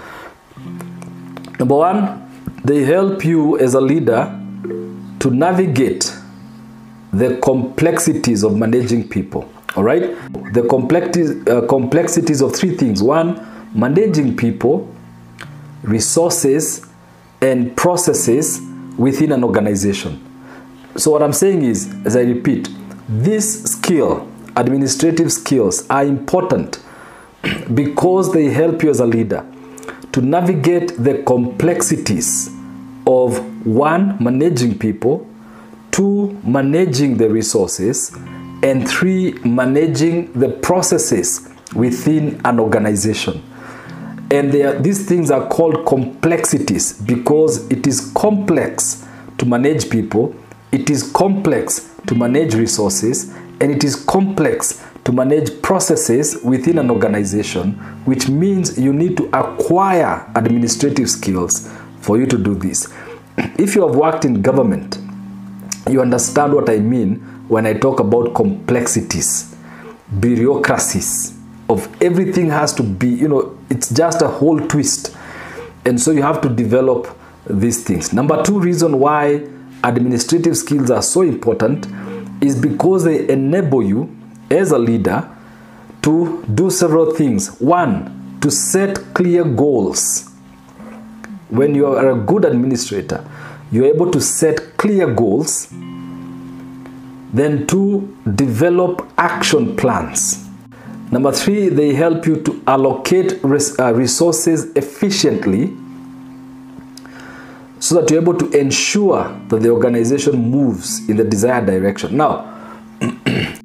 Number 1.59 1.75
one, 1.75 2.23
they 2.63 2.83
help 2.83 3.23
you 3.23 3.57
as 3.59 3.73
a 3.73 3.81
leader 3.81 4.33
to 5.19 5.31
navigate 5.31 6.13
the 7.13 7.37
complexities 7.37 8.43
of 8.43 8.55
managing 8.55 9.07
people. 9.07 9.49
All 9.75 9.83
right, 9.83 10.15
the 10.53 10.65
complexities, 10.69 11.47
uh, 11.47 11.61
complexities 11.67 12.41
of 12.41 12.55
three 12.55 12.75
things. 12.75 13.01
One, 13.01 13.39
managing 13.73 14.35
people, 14.35 14.93
resources, 15.83 16.85
and 17.41 17.75
processes 17.77 18.61
within 18.97 19.31
an 19.31 19.43
organization. 19.43 20.23
So 20.95 21.11
what 21.11 21.21
I'm 21.21 21.33
saying 21.33 21.63
is, 21.63 21.93
as 22.05 22.15
I 22.15 22.21
repeat, 22.21 22.69
this 23.07 23.63
skill, 23.63 24.27
administrative 24.55 25.31
skills 25.31 25.87
are 25.89 26.03
important 26.03 26.79
because 27.73 28.33
they 28.33 28.45
help 28.45 28.81
you 28.83 28.89
as 28.89 28.99
a 28.99 29.05
leader 29.05 29.45
to 30.13 30.21
navigate 30.21 30.97
the 30.97 31.21
complexities 31.23 32.49
of 33.05 33.65
one, 33.65 34.21
managing 34.21 34.77
people, 34.77 35.27
two, 35.91 36.39
managing 36.43 37.17
the 37.17 37.29
resources, 37.29 38.11
and 38.63 38.89
three, 38.89 39.33
managing 39.45 40.33
the 40.33 40.49
processes 40.49 41.49
within 41.75 42.41
an 42.45 42.59
organization. 42.59 43.43
And 44.29 44.53
are, 44.55 44.77
these 44.79 45.07
things 45.07 45.31
are 45.31 45.47
called 45.47 45.85
complexities 45.85 46.93
because 46.93 47.69
it 47.69 47.87
is 47.87 48.11
complex 48.15 49.05
to 49.37 49.45
manage 49.45 49.89
people, 49.89 50.35
it 50.71 50.89
is 50.89 51.11
complex 51.13 51.95
to 52.07 52.15
manage 52.15 52.53
resources, 52.55 53.33
and 53.61 53.71
it 53.71 53.83
is 53.83 53.95
complex 53.95 54.83
to 55.05 55.11
manage 55.13 55.61
processes 55.61 56.41
within 56.43 56.77
an 56.77 56.91
organization, 56.91 57.73
which 58.03 58.27
means 58.27 58.77
you 58.77 58.91
need 58.91 59.15
to 59.15 59.25
acquire 59.37 60.29
administrative 60.35 61.09
skills 61.09 61.71
for 62.01 62.17
you 62.17 62.25
to 62.25 62.37
do 62.37 62.55
this. 62.55 62.93
If 63.57 63.75
you 63.75 63.87
have 63.87 63.95
worked 63.95 64.25
in 64.25 64.41
government, 64.41 64.97
you 65.89 66.01
understand 66.01 66.53
what 66.53 66.69
I 66.69 66.79
mean 66.79 67.15
when 67.47 67.65
I 67.65 67.73
talk 67.73 68.01
about 68.01 68.35
complexities, 68.35 69.55
bureaucracies 70.19 71.37
of 71.69 71.87
everything 72.01 72.49
has 72.49 72.73
to 72.73 72.83
be, 72.83 73.07
you 73.07 73.27
know, 73.27 73.56
it's 73.69 73.89
just 73.89 74.21
a 74.21 74.27
whole 74.27 74.59
twist. 74.67 75.15
And 75.85 75.99
so 75.99 76.11
you 76.11 76.21
have 76.21 76.41
to 76.41 76.49
develop 76.49 77.07
these 77.49 77.83
things. 77.83 78.13
Number 78.13 78.43
two 78.43 78.59
reason 78.59 78.99
why 78.99 79.47
administrative 79.83 80.57
skills 80.57 80.91
are 80.91 81.01
so 81.01 81.21
important 81.21 81.87
is 82.41 82.59
because 82.59 83.03
they 83.03 83.27
enable 83.29 83.83
you 83.83 84.15
as 84.49 84.71
a 84.71 84.77
leader 84.77 85.29
to 86.01 86.43
do 86.53 86.69
several 86.69 87.13
things. 87.13 87.59
One, 87.59 88.39
to 88.41 88.51
set 88.51 89.13
clear 89.13 89.43
goals. 89.43 90.29
When 91.49 91.75
you 91.75 91.87
are 91.87 92.11
a 92.11 92.15
good 92.15 92.45
administrator, 92.45 93.25
you're 93.71 93.85
able 93.85 94.11
to 94.11 94.21
set 94.21 94.77
clear 94.77 95.13
goals. 95.13 95.67
Then, 97.33 97.67
to 97.67 98.17
develop 98.35 99.05
action 99.17 99.75
plans. 99.75 100.46
Number 101.09 101.31
three, 101.31 101.69
they 101.69 101.93
help 101.93 102.25
you 102.25 102.41
to 102.43 102.61
allocate 102.67 103.43
uh, 103.43 103.93
resources 103.93 104.65
efficiently 104.75 105.73
so 107.79 107.95
that 107.95 108.11
you're 108.11 108.21
able 108.21 108.37
to 108.37 108.49
ensure 108.51 109.39
that 109.47 109.61
the 109.61 109.69
organization 109.69 110.51
moves 110.51 111.07
in 111.07 111.15
the 111.15 111.23
desired 111.23 111.65
direction. 111.65 112.17
Now, 112.17 112.53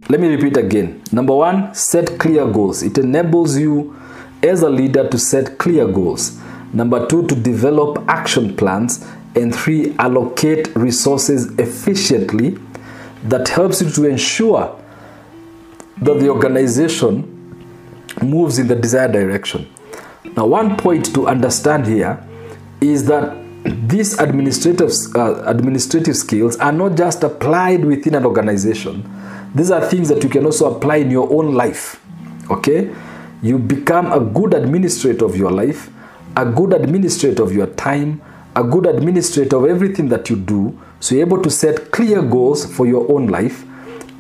let 0.09 0.21
me 0.21 0.29
repeat 0.29 0.57
again. 0.57 1.03
Number 1.11 1.35
one, 1.35 1.75
set 1.75 2.19
clear 2.19 2.47
goals. 2.47 2.83
It 2.83 2.99
enables 2.99 3.59
you 3.59 3.97
as 4.43 4.63
a 4.63 4.71
leader 4.71 5.09
to 5.09 5.19
set 5.19 5.59
clear 5.59 5.89
goals. 5.89 6.39
Number 6.73 7.07
two, 7.07 7.27
to 7.27 7.35
develop 7.35 8.05
action 8.09 8.57
plans. 8.57 9.05
And 9.35 9.55
three, 9.55 9.97
allocate 9.99 10.75
resources 10.77 11.47
efficiently 11.59 12.59
that 13.25 13.49
helps 13.49 13.81
you 13.81 13.91
to 13.91 14.05
ensure 14.05 14.79
that 16.01 16.19
the 16.19 16.29
organization 16.29 17.29
moves 18.23 18.59
in 18.59 18.69
the 18.69 18.75
desired 18.77 19.13
direction. 19.13 19.71
Now, 20.37 20.47
one 20.47 20.77
point 20.77 21.15
to 21.15 21.29
understand 21.29 21.87
here 21.87 22.25
is 22.81 23.07
that 23.07 23.37
these 23.65 24.19
administrative, 24.19 24.91
uh, 25.15 25.43
administrative 25.47 26.17
skills 26.17 26.57
are 26.57 26.73
not 26.73 26.97
just 26.97 27.23
applied 27.23 27.85
within 27.85 28.15
an 28.15 28.25
organization. 28.25 29.09
These 29.55 29.71
are 29.71 29.81
things 29.87 30.09
that 30.09 30.23
you 30.23 30.29
can 30.29 30.45
also 30.47 30.75
apply 30.75 30.97
in 30.97 31.11
your 31.11 31.31
own 31.33 31.55
life. 31.55 32.03
Okay? 32.51 32.95
You 33.43 33.59
become 33.59 34.13
a 34.13 34.21
good 34.21 34.55
administrator 34.55 35.25
of 35.25 35.37
your 35.37 35.51
life, 35.51 35.91
a 36.37 36.47
good 36.47 36.73
administrator 36.73 37.43
of 37.43 37.53
your 37.53 37.67
time, 37.67 38.23
a 38.57 38.65
good 38.65 38.87
administrator 38.87 39.57
of 39.57 39.65
everything 39.67 40.09
that 40.09 40.31
you 40.31 40.37
do. 40.37 40.79
So 41.01 41.15
you're 41.15 41.27
able 41.27 41.43
to 41.43 41.51
set 41.51 41.91
clear 41.91 42.23
goals 42.23 42.65
for 42.65 42.87
your 42.87 43.11
own 43.13 43.27
life. 43.27 43.65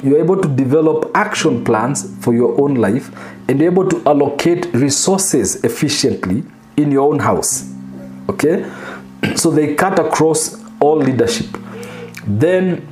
You're 0.02 0.18
able 0.18 0.40
to 0.40 0.48
develop 0.48 1.10
action 1.14 1.64
plans 1.64 2.16
for 2.24 2.34
your 2.34 2.60
own 2.60 2.74
life 2.74 3.10
and 3.48 3.60
you're 3.60 3.70
able 3.70 3.88
to 3.88 4.02
allocate 4.04 4.66
resources 4.74 5.62
efficiently 5.64 6.44
in 6.76 6.90
your 6.90 7.10
own 7.12 7.18
house. 7.20 7.72
Okay? 8.28 8.70
So 9.36 9.52
they 9.52 9.76
cut 9.76 10.00
across 10.00 10.60
all 10.80 10.96
leadership. 10.96 11.46
Then 12.26 12.88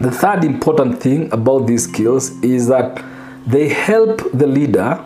the 0.00 0.10
third 0.10 0.44
important 0.44 1.00
thing 1.00 1.32
about 1.32 1.66
these 1.66 1.84
skills 1.84 2.30
is 2.42 2.68
that 2.68 3.02
they 3.46 3.68
help 3.70 4.20
the 4.34 4.46
leader 4.46 5.02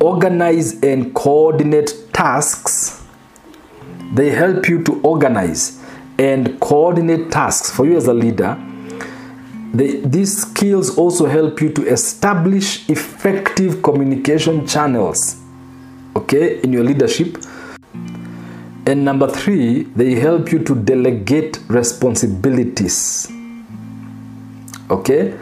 organize 0.00 0.80
and 0.82 1.12
coordinate 1.14 2.12
tasks. 2.12 3.02
They 4.12 4.30
help 4.30 4.68
you 4.68 4.84
to 4.84 5.00
organize 5.00 5.82
and 6.18 6.60
coordinate 6.60 7.32
tasks 7.32 7.70
for 7.70 7.86
you 7.86 7.96
as 7.96 8.06
a 8.06 8.14
leader. 8.14 8.56
They, 9.74 9.96
these 9.96 10.42
skills 10.42 10.96
also 10.96 11.26
help 11.26 11.60
you 11.60 11.68
to 11.70 11.86
establish 11.88 12.88
effective 12.88 13.82
communication 13.82 14.68
channels 14.68 15.40
okay 16.14 16.60
in 16.60 16.72
your 16.72 16.84
leadership. 16.84 17.38
And 18.86 19.04
number 19.04 19.28
three 19.28 19.82
they 19.96 20.14
help 20.14 20.52
you 20.52 20.60
to 20.60 20.76
delegate 20.76 21.58
responsibilities 21.68 23.26
okay. 24.90 25.34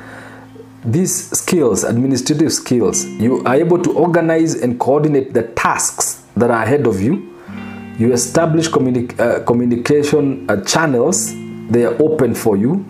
These 0.84 1.30
skills 1.38 1.84
administrative 1.84 2.52
skills 2.52 3.04
you 3.04 3.44
are 3.44 3.54
able 3.54 3.80
to 3.82 3.92
organize 3.92 4.54
and 4.54 4.80
coordinate 4.80 5.34
the 5.34 5.44
tasks 5.54 6.24
that 6.36 6.50
are 6.50 6.62
ahead 6.62 6.86
of 6.86 7.00
you. 7.00 7.28
You 7.98 8.12
establish 8.12 8.68
communi 8.68 9.12
uh, 9.20 9.44
communication 9.44 10.48
uh, 10.50 10.64
channels 10.64 11.34
they 11.70 11.84
are 11.84 11.94
open 12.02 12.34
for 12.34 12.56
you 12.56 12.84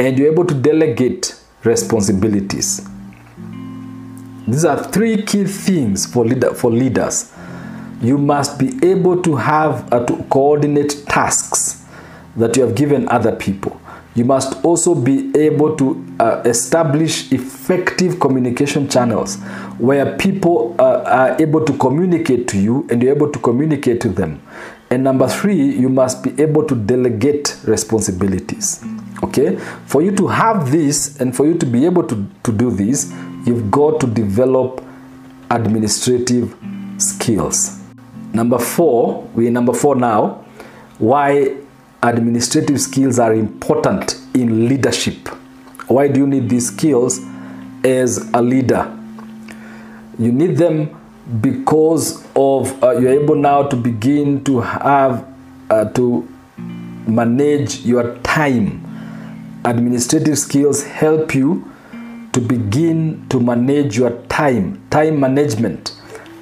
and 0.00 0.18
you're 0.18 0.32
able 0.32 0.46
to 0.46 0.54
delegate 0.54 1.34
responsibilities. 1.62 2.88
These 4.48 4.64
are 4.64 4.82
three 4.82 5.22
key 5.22 5.44
things 5.44 6.06
for 6.06 6.24
leader 6.24 6.54
for 6.54 6.70
leaders. 6.70 7.30
You 8.00 8.16
must 8.16 8.58
be 8.58 8.78
able 8.82 9.20
to 9.22 9.36
have 9.36 9.92
uh, 9.92 10.06
to 10.06 10.16
coordinate 10.30 11.04
tasks 11.06 11.84
that 12.34 12.56
you 12.56 12.62
have 12.62 12.74
given 12.74 13.10
other 13.10 13.36
people. 13.36 13.78
You 14.14 14.24
must 14.24 14.64
also 14.64 14.94
be 14.94 15.36
able 15.36 15.76
to 15.76 16.16
uh, 16.18 16.42
establish 16.46 17.30
effective 17.30 18.18
communication 18.18 18.88
channels 18.88 19.36
where 19.76 20.16
people 20.16 20.74
uh, 20.78 21.02
are 21.04 21.42
able 21.42 21.62
to 21.66 21.76
communicate 21.76 22.48
to 22.48 22.58
you 22.58 22.86
and 22.90 23.02
you're 23.02 23.14
able 23.14 23.30
to 23.30 23.38
communicate 23.38 24.00
to 24.00 24.08
them. 24.08 24.42
And 24.90 25.04
number 25.04 25.28
three, 25.28 25.62
you 25.76 25.90
must 25.90 26.24
be 26.24 26.42
able 26.42 26.66
to 26.66 26.74
delegate 26.74 27.58
responsibilities. 27.64 28.82
Okay? 29.22 29.56
For 29.86 30.02
you 30.02 30.14
to 30.16 30.26
have 30.28 30.70
this 30.70 31.20
and 31.20 31.34
for 31.36 31.46
you 31.46 31.58
to 31.58 31.66
be 31.66 31.84
able 31.84 32.04
to, 32.04 32.26
to 32.44 32.52
do 32.52 32.70
this, 32.70 33.12
you've 33.46 33.70
got 33.70 34.00
to 34.00 34.06
develop 34.06 34.84
administrative 35.50 36.56
skills. 36.98 37.80
Number 38.32 38.58
four, 38.58 39.22
we're 39.34 39.50
number 39.50 39.72
four 39.72 39.96
now. 39.96 40.44
Why 40.98 41.56
administrative 42.02 42.80
skills 42.80 43.18
are 43.18 43.34
important 43.34 44.20
in 44.34 44.68
leadership. 44.68 45.28
Why 45.88 46.08
do 46.08 46.20
you 46.20 46.26
need 46.26 46.48
these 46.48 46.68
skills 46.68 47.20
as 47.84 48.30
a 48.32 48.40
leader? 48.40 48.96
You 50.18 50.32
need 50.32 50.56
them 50.56 50.96
because 51.40 52.26
of 52.34 52.82
uh, 52.82 52.92
you're 52.98 53.22
able 53.22 53.34
now 53.34 53.64
to 53.64 53.76
begin 53.76 54.44
to 54.44 54.60
have 54.60 55.26
uh, 55.68 55.84
to 55.90 56.28
manage 57.06 57.84
your 57.84 58.16
time. 58.18 58.86
Administrative 59.64 60.38
skills 60.38 60.84
help 60.84 61.34
you 61.34 61.70
to 62.32 62.40
begin 62.40 63.26
to 63.28 63.38
manage 63.38 63.96
your 63.98 64.22
time. 64.28 64.82
Time 64.90 65.20
management 65.20 66.00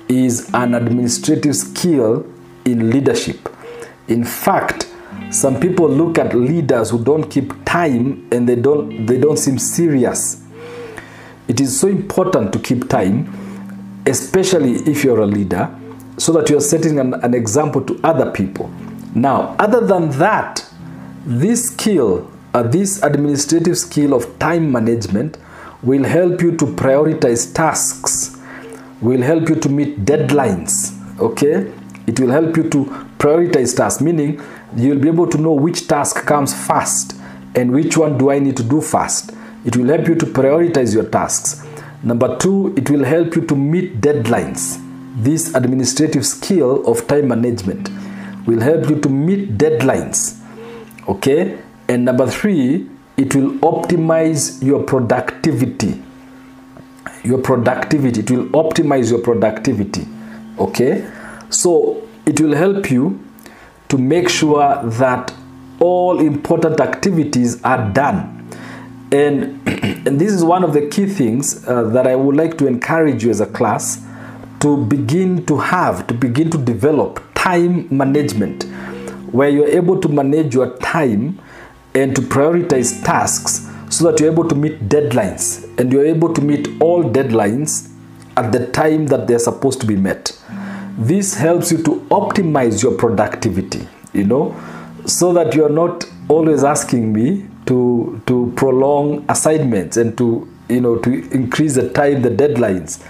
is 0.08 0.50
an 0.54 0.74
administrative 0.74 1.56
skill 1.56 2.24
in 2.64 2.90
leadership. 2.90 3.48
In 4.06 4.24
fact, 4.24 4.88
some 5.30 5.58
people 5.58 5.88
look 5.88 6.18
at 6.18 6.34
leaders 6.34 6.90
who 6.90 7.02
don't 7.02 7.28
keep 7.28 7.52
time 7.64 8.28
and 8.30 8.48
they 8.48 8.56
don't 8.56 9.06
they 9.06 9.18
don't 9.18 9.36
seem 9.36 9.58
serious. 9.58 10.44
It 11.48 11.60
is 11.60 11.78
so 11.78 11.88
important 11.88 12.52
to 12.52 12.58
keep 12.58 12.88
time, 12.88 13.32
especially 14.06 14.74
if 14.90 15.02
you're 15.02 15.20
a 15.20 15.26
leader, 15.26 15.68
so 16.18 16.32
that 16.34 16.48
you're 16.50 16.60
setting 16.60 17.00
an, 17.00 17.14
an 17.14 17.34
example 17.34 17.80
to 17.82 17.98
other 18.04 18.30
people. 18.30 18.70
Now, 19.14 19.56
other 19.58 19.84
than 19.84 20.10
that, 20.18 20.64
this 21.26 21.68
skill, 21.68 22.30
uh, 22.54 22.62
this 22.62 23.02
administrative 23.02 23.76
skill 23.78 24.14
of 24.14 24.38
time 24.38 24.70
management, 24.70 25.38
will 25.82 26.04
help 26.04 26.42
you 26.42 26.56
to 26.56 26.64
prioritize 26.66 27.54
tasks, 27.54 28.36
will 29.00 29.22
help 29.22 29.48
you 29.48 29.54
to 29.56 29.68
meet 29.68 30.04
deadlines. 30.04 30.94
Okay, 31.20 31.72
it 32.06 32.18
will 32.18 32.30
help 32.30 32.56
you 32.56 32.68
to 32.70 32.84
prioritize 33.18 33.76
tasks, 33.76 34.00
meaning 34.00 34.40
you'll 34.76 34.98
be 34.98 35.08
able 35.08 35.26
to 35.28 35.38
know 35.38 35.52
which 35.52 35.86
task 35.88 36.26
comes 36.26 36.54
first 36.66 37.14
and 37.54 37.72
which 37.72 37.96
one 37.96 38.18
do 38.18 38.30
I 38.30 38.38
need 38.38 38.56
to 38.56 38.62
do 38.62 38.80
first. 38.80 39.32
It 39.64 39.76
will 39.76 39.86
help 39.86 40.08
you 40.08 40.14
to 40.16 40.26
prioritize 40.26 40.94
your 40.94 41.04
tasks. 41.04 41.64
Number 42.02 42.36
two, 42.38 42.74
it 42.76 42.90
will 42.90 43.04
help 43.04 43.34
you 43.34 43.42
to 43.42 43.56
meet 43.56 44.00
deadlines. 44.00 44.82
This 45.16 45.54
administrative 45.54 46.24
skill 46.24 46.86
of 46.86 47.06
time 47.08 47.28
management 47.28 47.90
will 48.46 48.60
help 48.60 48.88
you 48.88 49.00
to 49.00 49.08
meet 49.08 49.58
deadlines. 49.58 50.40
Okay? 51.08 51.58
And 51.88 52.04
number 52.04 52.26
three, 52.26 52.88
it 53.16 53.34
will 53.34 53.52
optimize 53.58 54.62
your 54.62 54.82
productivity. 54.82 56.02
Your 57.24 57.38
productivity, 57.38 58.20
it 58.20 58.30
will 58.30 58.46
optimize 58.50 59.10
your 59.10 59.20
productivity. 59.20 60.06
Okay? 60.58 61.10
So 61.50 62.06
it 62.26 62.40
will 62.40 62.54
help 62.54 62.90
you 62.90 63.24
to 63.88 63.98
make 63.98 64.28
sure 64.28 64.82
that 64.84 65.32
all 65.80 66.20
important 66.20 66.80
activities 66.80 67.62
are 67.64 67.90
done. 67.92 68.34
And, 69.10 69.66
and 70.06 70.20
this 70.20 70.32
is 70.32 70.44
one 70.44 70.62
of 70.62 70.74
the 70.74 70.88
key 70.88 71.06
things 71.06 71.66
uh, 71.66 71.84
that 71.84 72.06
I 72.06 72.14
would 72.14 72.36
like 72.36 72.58
to 72.58 72.66
encourage 72.66 73.24
you 73.24 73.30
as 73.30 73.40
a 73.40 73.46
class 73.46 74.04
to 74.60 74.76
begin 74.76 75.46
to 75.46 75.56
have, 75.56 76.06
to 76.08 76.14
begin 76.14 76.50
to 76.50 76.58
develop 76.58 77.22
time 77.34 77.88
management, 77.96 78.64
where 79.32 79.48
you're 79.48 79.68
able 79.68 80.00
to 80.00 80.08
manage 80.08 80.54
your 80.54 80.76
time 80.78 81.40
and 81.98 82.14
to 82.14 82.22
prioritize 82.22 83.04
tasks 83.04 83.68
so 83.90 84.04
that 84.08 84.20
you're 84.20 84.30
able 84.30 84.48
to 84.48 84.54
meet 84.54 84.88
deadlines 84.88 85.64
and 85.78 85.92
you're 85.92 86.06
able 86.06 86.32
to 86.32 86.40
meet 86.40 86.68
all 86.80 87.02
deadlines 87.02 87.90
at 88.36 88.52
the 88.52 88.66
time 88.68 89.06
that 89.08 89.26
they're 89.26 89.38
supposed 89.38 89.80
to 89.80 89.86
be 89.86 89.96
met. 89.96 90.32
This 90.96 91.34
helps 91.34 91.72
you 91.72 91.82
to 91.82 92.00
optimize 92.10 92.82
your 92.82 92.96
productivity, 92.96 93.88
you 94.12 94.24
know, 94.24 94.54
so 95.06 95.32
that 95.32 95.54
you're 95.54 95.68
not 95.70 96.04
always 96.28 96.62
asking 96.62 97.12
me 97.12 97.48
to 97.66 98.20
to 98.26 98.52
prolong 98.56 99.24
assignments 99.28 99.96
and 99.96 100.16
to 100.18 100.48
you 100.68 100.80
know 100.80 100.98
to 100.98 101.10
increase 101.30 101.74
the 101.74 101.88
time, 101.90 102.22
the 102.22 102.30
deadlines. 102.30 103.04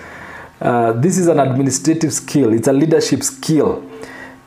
Uh, 0.61 0.93
this 0.93 1.19
is 1.19 1.29
an 1.29 1.39
administrative 1.41 2.13
skill. 2.13 2.53
It's 2.53 2.69
a 2.69 2.73
leadership 2.73 3.23
skill, 3.23 3.85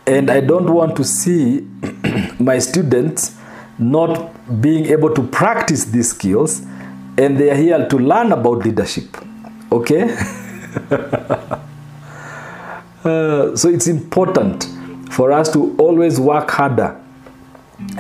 and 0.06 0.30
I 0.30 0.41
don't 0.41 0.71
want 0.71 0.95
to 0.97 1.04
see 1.04 1.67
my 2.39 2.60
students 2.60 3.38
not 3.82 4.62
being 4.62 4.86
able 4.86 5.13
to 5.13 5.24
practice 5.24 5.86
these 5.86 6.12
skills, 6.12 6.62
and 7.17 7.38
they 7.38 7.50
are 7.50 7.56
here 7.56 7.88
to 7.88 7.98
learn 7.98 8.32
about 8.32 8.60
leadership. 8.60 9.17
Okay. 9.72 10.15
Uh, 13.04 13.56
so 13.56 13.67
it's 13.67 13.88
important 13.88 14.63
for 15.12 15.32
us 15.32 15.52
to 15.52 15.76
always 15.80 16.20
work 16.20 16.52
harder, 16.52 17.02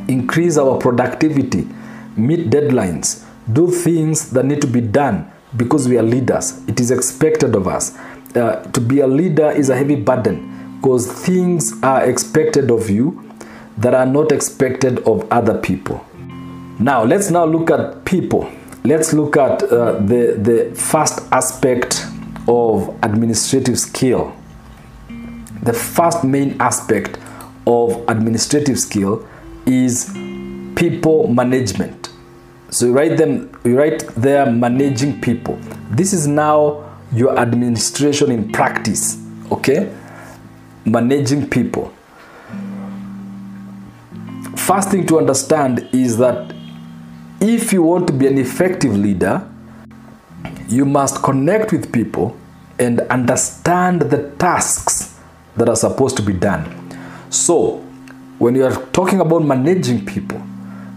increase 0.07 0.59
our 0.59 0.77
productivity, 0.77 1.67
meet 2.15 2.51
deadlines, 2.51 3.25
do 3.51 3.71
things 3.71 4.29
that 4.29 4.45
need 4.45 4.61
to 4.61 4.67
be 4.67 4.79
done 4.79 5.29
because 5.57 5.87
we 5.87 5.97
are 5.97 6.03
leaders. 6.03 6.61
It 6.67 6.79
is 6.79 6.91
expected 6.91 7.55
of 7.55 7.67
us. 7.67 7.97
Uh, 8.35 8.61
to 8.73 8.79
be 8.79 8.99
a 8.99 9.07
leader 9.07 9.49
is 9.49 9.69
a 9.69 9.75
heavy 9.75 9.95
burden 9.95 10.77
because 10.79 11.11
things 11.11 11.73
are 11.81 12.07
expected 12.07 12.69
of 12.69 12.87
you 12.87 13.30
that 13.77 13.93
are 13.93 14.05
not 14.05 14.31
expected 14.31 14.99
of 14.99 15.31
other 15.31 15.57
people. 15.59 16.05
Now, 16.79 17.03
let's 17.03 17.29
now 17.29 17.45
look 17.45 17.69
at 17.71 18.05
people. 18.05 18.51
Let's 18.83 19.13
look 19.13 19.37
at 19.37 19.63
uh, 19.63 19.99
the, 19.99 20.37
the 20.37 20.75
first 20.75 21.21
aspect 21.31 22.05
of 22.47 22.89
administrative 23.03 23.79
skill 23.79 24.35
the 25.63 25.73
first 25.73 26.23
main 26.23 26.59
aspect 26.59 27.17
of 27.67 28.03
administrative 28.07 28.79
skill 28.79 29.27
is 29.65 30.11
people 30.75 31.27
management. 31.27 32.09
So 32.71 32.87
you 32.87 32.93
write 32.93 33.17
them, 33.17 33.51
you 33.63 33.77
write 33.77 33.99
there 34.15 34.49
managing 34.49 35.21
people. 35.21 35.59
This 35.91 36.13
is 36.13 36.27
now 36.27 36.89
your 37.13 37.37
administration 37.37 38.31
in 38.31 38.51
practice, 38.51 39.21
okay? 39.51 39.95
Managing 40.85 41.47
people. 41.49 41.93
First 44.73 44.91
thing 44.91 45.05
to 45.07 45.17
understand 45.17 45.89
is 45.91 46.17
that 46.19 46.55
if 47.41 47.73
you 47.73 47.83
want 47.83 48.07
to 48.07 48.13
be 48.13 48.25
an 48.27 48.37
effective 48.37 48.95
leader, 48.95 49.45
you 50.69 50.85
must 50.85 51.21
connect 51.21 51.73
with 51.73 51.91
people 51.91 52.37
and 52.79 53.01
understand 53.01 54.03
the 54.03 54.29
tasks 54.37 55.19
that 55.57 55.67
are 55.67 55.75
supposed 55.75 56.15
to 56.15 56.23
be 56.23 56.31
done. 56.31 56.63
So, 57.29 57.79
when 58.39 58.55
you 58.55 58.63
are 58.63 58.85
talking 58.93 59.19
about 59.19 59.43
managing 59.43 60.05
people, 60.05 60.41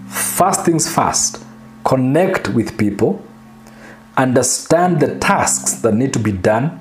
first 0.08 0.64
things 0.64 0.88
first, 0.88 1.42
connect 1.84 2.50
with 2.50 2.78
people, 2.78 3.26
understand 4.16 5.00
the 5.00 5.18
tasks 5.18 5.72
that 5.82 5.94
need 5.94 6.12
to 6.12 6.20
be 6.20 6.30
done, 6.30 6.78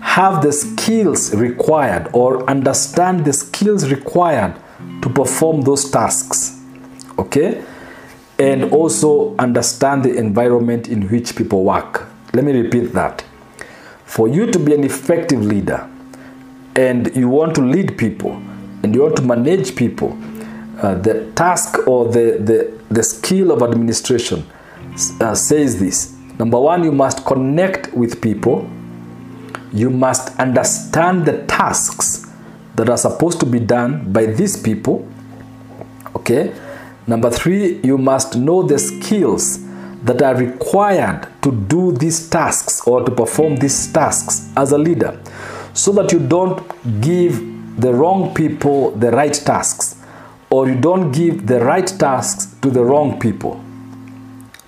have 0.00 0.40
the 0.40 0.52
skills 0.52 1.34
required 1.34 2.08
or 2.14 2.48
understand 2.48 3.26
the 3.26 3.34
skills 3.34 3.90
required 3.90 4.58
to 5.02 5.08
perform 5.08 5.62
those 5.62 5.90
tasks. 5.90 6.62
Okay? 7.18 7.64
And 8.38 8.64
also 8.72 9.34
understand 9.36 10.04
the 10.04 10.16
environment 10.16 10.88
in 10.88 11.08
which 11.08 11.36
people 11.36 11.64
work. 11.64 12.06
Let 12.34 12.44
me 12.44 12.52
repeat 12.52 12.92
that. 12.92 13.24
For 14.04 14.28
you 14.28 14.50
to 14.50 14.58
be 14.58 14.74
an 14.74 14.84
effective 14.84 15.42
leader, 15.42 15.88
and 16.76 17.14
you 17.16 17.28
want 17.28 17.54
to 17.54 17.62
lead 17.62 17.96
people 17.96 18.32
and 18.82 18.94
you 18.94 19.02
want 19.02 19.16
to 19.16 19.22
manage 19.22 19.74
people, 19.74 20.16
uh, 20.82 20.94
the 20.94 21.32
task 21.34 21.88
or 21.88 22.04
the, 22.04 22.38
the, 22.38 22.94
the 22.94 23.02
skill 23.02 23.50
of 23.50 23.62
administration 23.62 24.44
uh, 25.20 25.34
says 25.34 25.80
this. 25.80 26.14
Number 26.38 26.60
one, 26.60 26.84
you 26.84 26.92
must 26.92 27.24
connect 27.24 27.92
with 27.94 28.20
people. 28.20 28.70
You 29.72 29.88
must 29.88 30.38
understand 30.38 31.24
the 31.24 31.44
tasks 31.46 32.25
that 32.76 32.88
are 32.88 32.98
supposed 32.98 33.40
to 33.40 33.46
be 33.46 33.58
done 33.58 34.12
by 34.12 34.26
these 34.26 34.56
people. 34.56 35.06
Okay? 36.14 36.54
Number 37.06 37.30
three, 37.30 37.80
you 37.82 37.98
must 37.98 38.36
know 38.36 38.62
the 38.62 38.78
skills 38.78 39.64
that 40.02 40.22
are 40.22 40.36
required 40.36 41.28
to 41.42 41.52
do 41.52 41.92
these 41.92 42.28
tasks 42.28 42.86
or 42.86 43.04
to 43.04 43.10
perform 43.10 43.56
these 43.56 43.92
tasks 43.92 44.52
as 44.56 44.72
a 44.72 44.78
leader 44.78 45.20
so 45.72 45.92
that 45.92 46.12
you 46.12 46.18
don't 46.18 46.60
give 47.00 47.80
the 47.80 47.92
wrong 47.92 48.34
people 48.34 48.90
the 48.92 49.10
right 49.10 49.34
tasks 49.34 50.02
or 50.50 50.68
you 50.68 50.80
don't 50.80 51.12
give 51.12 51.46
the 51.46 51.60
right 51.60 51.86
tasks 51.98 52.54
to 52.62 52.70
the 52.70 52.82
wrong 52.82 53.18
people. 53.18 53.60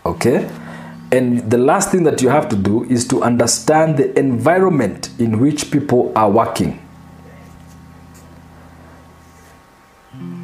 Okay? 0.05 0.49
And 1.11 1.51
the 1.51 1.59
last 1.59 1.91
thing 1.91 2.03
that 2.03 2.21
you 2.21 2.29
have 2.29 2.49
to 2.51 2.57
do 2.57 2.85
is 2.85 3.07
to 3.09 3.23
understand 3.23 3.97
the 3.97 4.19
environment 4.19 5.11
in 5.19 5.39
which 5.39 5.71
people 5.71 6.13
are 6.15 6.31
working. 6.31 6.87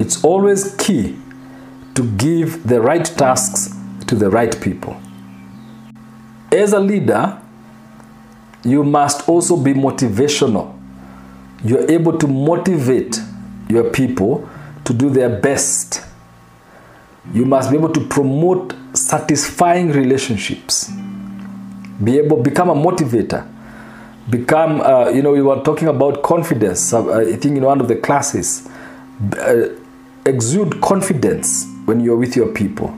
It's 0.05 0.23
always 0.23 0.75
key 0.77 1.17
to 1.95 2.03
give 2.19 2.69
the 2.69 2.79
right 2.79 3.07
tasks 3.07 3.75
to 4.07 4.14
the 4.14 4.29
right 4.29 4.55
people. 4.61 5.01
As 6.53 6.75
a 6.75 6.79
leader, 6.79 7.40
you 8.64 8.85
must 8.85 9.27
also 9.27 9.57
be 9.57 9.73
motivational. 9.73 10.79
You're 11.64 11.90
able 11.90 12.19
to 12.19 12.27
motivate 12.27 13.19
your 13.71 13.85
people 13.90 14.47
to 14.85 14.93
do 14.93 15.09
their 15.09 15.40
best. 15.40 16.03
You 17.33 17.47
must 17.47 17.71
be 17.71 17.79
able 17.79 17.93
to 17.95 18.01
promote 18.07 18.75
satisfying 18.93 19.90
relationships. 19.90 20.90
Be 22.03 22.19
able 22.19 22.43
become 22.43 22.69
a 22.69 22.75
motivator. 22.75 23.51
Become, 24.29 24.83
uh, 24.83 25.09
you 25.09 25.23
know, 25.23 25.33
we 25.33 25.40
were 25.40 25.62
talking 25.62 25.88
about 25.88 26.23
confidence. 26.23 26.93
Uh, 26.93 27.21
I 27.21 27.37
think 27.37 27.57
in 27.57 27.62
one 27.64 27.81
of 27.81 27.88
the 27.88 27.97
classes, 27.97 28.69
uh, 29.38 29.69
exude 30.27 30.81
confidence 30.81 31.67
when 31.85 32.01
you're 32.01 32.17
with 32.17 32.37
your 32.37 32.49
people. 32.49 32.97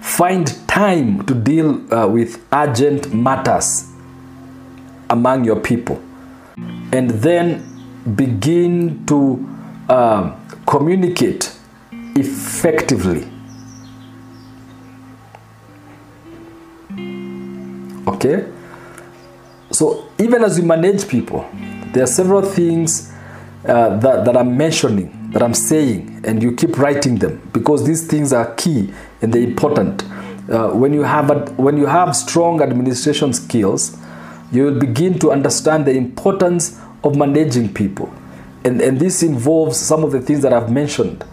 Find 0.00 0.46
time 0.68 1.24
to 1.26 1.34
deal 1.34 1.92
uh, 1.92 2.06
with 2.06 2.44
urgent 2.52 3.12
matters 3.12 3.90
among 5.10 5.44
your 5.44 5.60
people. 5.60 6.02
And 6.92 7.10
then 7.10 7.64
begin 8.16 9.04
to 9.06 9.46
uh, 9.88 10.36
communicate 10.66 11.54
effectively. 12.16 13.30
Okay? 18.06 18.50
So, 19.70 20.10
even 20.18 20.42
as 20.42 20.58
you 20.58 20.64
manage 20.64 21.06
people, 21.06 21.48
there 21.92 22.02
are 22.04 22.06
several 22.06 22.42
things 22.42 23.12
uh, 23.64 23.96
that, 23.98 24.24
that 24.24 24.36
I'm 24.36 24.56
mentioning, 24.56 25.12
that 25.32 25.42
I'm 25.42 25.54
saying, 25.54 26.22
and 26.24 26.42
you 26.42 26.54
keep 26.54 26.78
writing 26.78 27.16
them 27.16 27.48
because 27.52 27.86
these 27.86 28.06
things 28.06 28.32
are 28.32 28.54
key 28.54 28.92
and 29.20 29.32
they're 29.32 29.42
important. 29.42 30.04
Uh, 30.50 30.70
when 30.70 30.92
you 30.94 31.02
have 31.02 31.30
a, 31.30 31.40
when 31.56 31.76
you 31.76 31.86
have 31.86 32.16
strong 32.16 32.62
administration 32.62 33.32
skills, 33.32 33.98
you 34.50 34.64
will 34.64 34.78
begin 34.78 35.18
to 35.18 35.30
understand 35.30 35.84
the 35.84 35.92
importance 35.92 36.80
of 37.04 37.16
managing 37.16 37.72
people, 37.74 38.12
and 38.64 38.80
and 38.80 38.98
this 38.98 39.22
involves 39.22 39.78
some 39.78 40.02
of 40.04 40.12
the 40.12 40.20
things 40.20 40.40
that 40.42 40.52
I've 40.52 40.70
mentioned, 40.70 41.24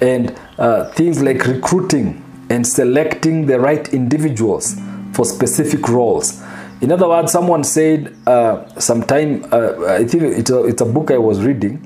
and 0.00 0.34
uh, 0.58 0.90
things 0.92 1.22
like 1.22 1.44
recruiting 1.46 2.24
and 2.48 2.66
selecting 2.66 3.46
the 3.46 3.60
right 3.60 3.92
individuals 3.92 4.76
for 5.12 5.24
specific 5.24 5.88
roles. 5.88 6.42
In 6.80 6.90
other 6.90 7.08
words, 7.08 7.32
someone 7.32 7.64
said 7.64 8.16
uh, 8.26 8.66
sometime, 8.80 9.44
uh, 9.52 9.86
I 9.86 10.04
think 10.04 10.22
it's 10.22 10.50
a, 10.50 10.64
it's 10.64 10.82
a 10.82 10.84
book 10.84 11.10
I 11.10 11.18
was 11.18 11.42
reading, 11.42 11.80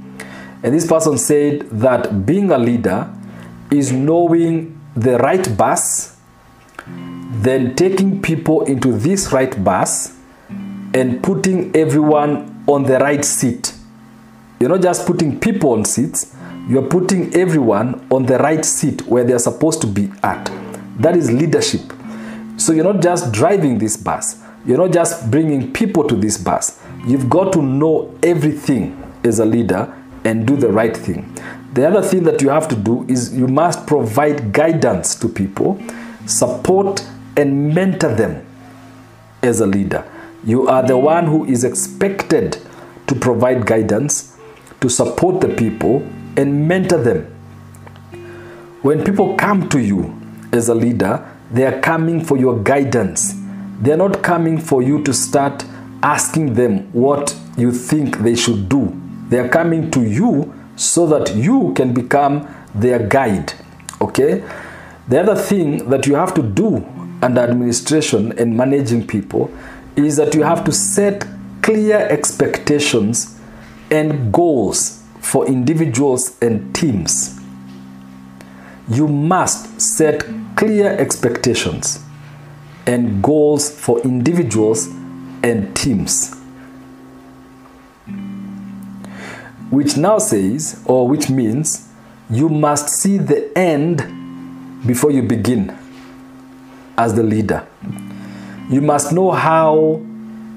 and 0.62 0.74
this 0.74 0.86
person 0.86 1.18
said 1.18 1.68
that 1.70 2.26
being 2.26 2.50
a 2.50 2.58
leader 2.58 3.12
is 3.70 3.92
knowing 3.92 4.78
the 4.96 5.18
right 5.18 5.56
bus, 5.56 6.16
then 6.86 7.76
taking 7.76 8.20
people 8.20 8.64
into 8.64 8.92
this 8.96 9.32
right 9.32 9.62
bus, 9.62 10.16
and 10.94 11.22
putting 11.22 11.74
everyone 11.76 12.64
on 12.66 12.82
the 12.84 12.98
right 12.98 13.24
seat. 13.24 13.74
You're 14.58 14.70
not 14.70 14.82
just 14.82 15.06
putting 15.06 15.38
people 15.38 15.70
on 15.72 15.84
seats, 15.84 16.34
you're 16.68 16.86
putting 16.86 17.34
everyone 17.34 18.06
on 18.10 18.26
the 18.26 18.38
right 18.38 18.64
seat 18.64 19.06
where 19.06 19.22
they're 19.24 19.38
supposed 19.38 19.80
to 19.82 19.86
be 19.86 20.10
at. 20.22 20.50
That 20.98 21.16
is 21.16 21.30
leadership. 21.30 21.92
So 22.56 22.72
you're 22.72 22.92
not 22.92 23.00
just 23.00 23.30
driving 23.32 23.78
this 23.78 23.96
bus, 23.96 24.42
you're 24.66 24.78
not 24.78 24.92
just 24.92 25.30
bringing 25.30 25.72
people 25.72 26.04
to 26.08 26.16
this 26.16 26.36
bus. 26.36 26.80
You've 27.06 27.30
got 27.30 27.52
to 27.52 27.62
know 27.62 28.18
everything 28.22 29.00
as 29.22 29.38
a 29.38 29.44
leader 29.44 29.94
and 30.24 30.46
do 30.46 30.56
the 30.56 30.68
right 30.68 30.96
thing. 30.96 31.34
The 31.74 31.86
other 31.86 32.02
thing 32.02 32.24
that 32.24 32.42
you 32.42 32.48
have 32.48 32.68
to 32.68 32.76
do 32.76 33.04
is 33.08 33.34
you 33.34 33.46
must 33.46 33.86
provide 33.86 34.52
guidance 34.52 35.14
to 35.16 35.28
people, 35.28 35.80
support 36.26 37.06
and 37.36 37.74
mentor 37.74 38.14
them 38.14 38.44
as 39.42 39.60
a 39.60 39.66
leader. 39.66 40.04
You 40.44 40.68
are 40.68 40.86
the 40.86 40.98
one 40.98 41.26
who 41.26 41.44
is 41.44 41.64
expected 41.64 42.58
to 43.06 43.14
provide 43.14 43.66
guidance, 43.66 44.36
to 44.80 44.88
support 44.88 45.40
the 45.40 45.48
people, 45.48 46.02
and 46.36 46.66
mentor 46.66 46.98
them. 47.02 47.34
When 48.82 49.04
people 49.04 49.36
come 49.36 49.68
to 49.70 49.80
you 49.80 50.18
as 50.52 50.68
a 50.68 50.74
leader, 50.74 51.28
they 51.50 51.64
are 51.64 51.80
coming 51.80 52.24
for 52.24 52.36
your 52.36 52.62
guidance. 52.62 53.34
They 53.80 53.92
are 53.92 53.96
not 53.96 54.22
coming 54.22 54.58
for 54.58 54.82
you 54.82 55.02
to 55.04 55.12
start 55.12 55.64
asking 56.02 56.54
them 56.54 56.92
what 56.92 57.36
you 57.56 57.72
think 57.72 58.18
they 58.18 58.34
should 58.34 58.68
do. 58.68 58.97
They 59.28 59.38
are 59.38 59.48
coming 59.48 59.90
to 59.90 60.02
you 60.02 60.54
so 60.76 61.06
that 61.06 61.34
you 61.34 61.72
can 61.74 61.92
become 61.92 62.48
their 62.74 63.06
guide. 63.06 63.52
Okay? 64.00 64.44
The 65.08 65.20
other 65.20 65.36
thing 65.36 65.88
that 65.90 66.06
you 66.06 66.14
have 66.14 66.34
to 66.34 66.42
do 66.42 66.86
under 67.22 67.40
administration 67.40 68.38
and 68.38 68.56
managing 68.56 69.06
people 69.06 69.50
is 69.96 70.16
that 70.16 70.34
you 70.34 70.42
have 70.42 70.64
to 70.64 70.72
set 70.72 71.26
clear 71.62 71.98
expectations 71.98 73.38
and 73.90 74.32
goals 74.32 75.02
for 75.20 75.46
individuals 75.46 76.38
and 76.40 76.74
teams. 76.74 77.38
You 78.88 79.08
must 79.08 79.80
set 79.80 80.24
clear 80.56 80.96
expectations 80.96 82.02
and 82.86 83.22
goals 83.22 83.68
for 83.68 84.00
individuals 84.00 84.86
and 85.42 85.74
teams. 85.76 86.37
Which 89.70 89.96
now 89.96 90.18
says, 90.18 90.82
or 90.86 91.06
which 91.08 91.28
means, 91.28 91.88
you 92.30 92.48
must 92.48 92.88
see 92.88 93.18
the 93.18 93.56
end 93.56 93.98
before 94.86 95.10
you 95.10 95.22
begin 95.22 95.76
as 96.96 97.14
the 97.14 97.22
leader. 97.22 97.66
You 98.70 98.80
must 98.80 99.12
know 99.12 99.30
how 99.30 100.02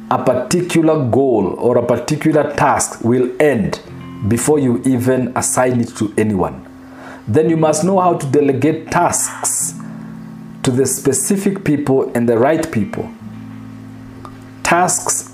a 0.09 0.23
particular 0.23 1.09
goal 1.09 1.55
or 1.57 1.77
a 1.77 1.85
particular 1.85 2.53
task 2.55 3.01
will 3.03 3.31
end 3.41 3.81
before 4.27 4.59
you 4.59 4.81
even 4.85 5.31
assign 5.35 5.79
it 5.79 5.95
to 5.97 6.13
anyone. 6.17 6.67
Then 7.27 7.49
you 7.49 7.57
must 7.57 7.83
know 7.83 7.99
how 7.99 8.15
to 8.15 8.25
delegate 8.27 8.91
tasks 8.91 9.73
to 10.63 10.71
the 10.71 10.85
specific 10.85 11.63
people 11.63 12.11
and 12.13 12.27
the 12.27 12.37
right 12.37 12.69
people. 12.71 13.09
Tasks 14.63 15.33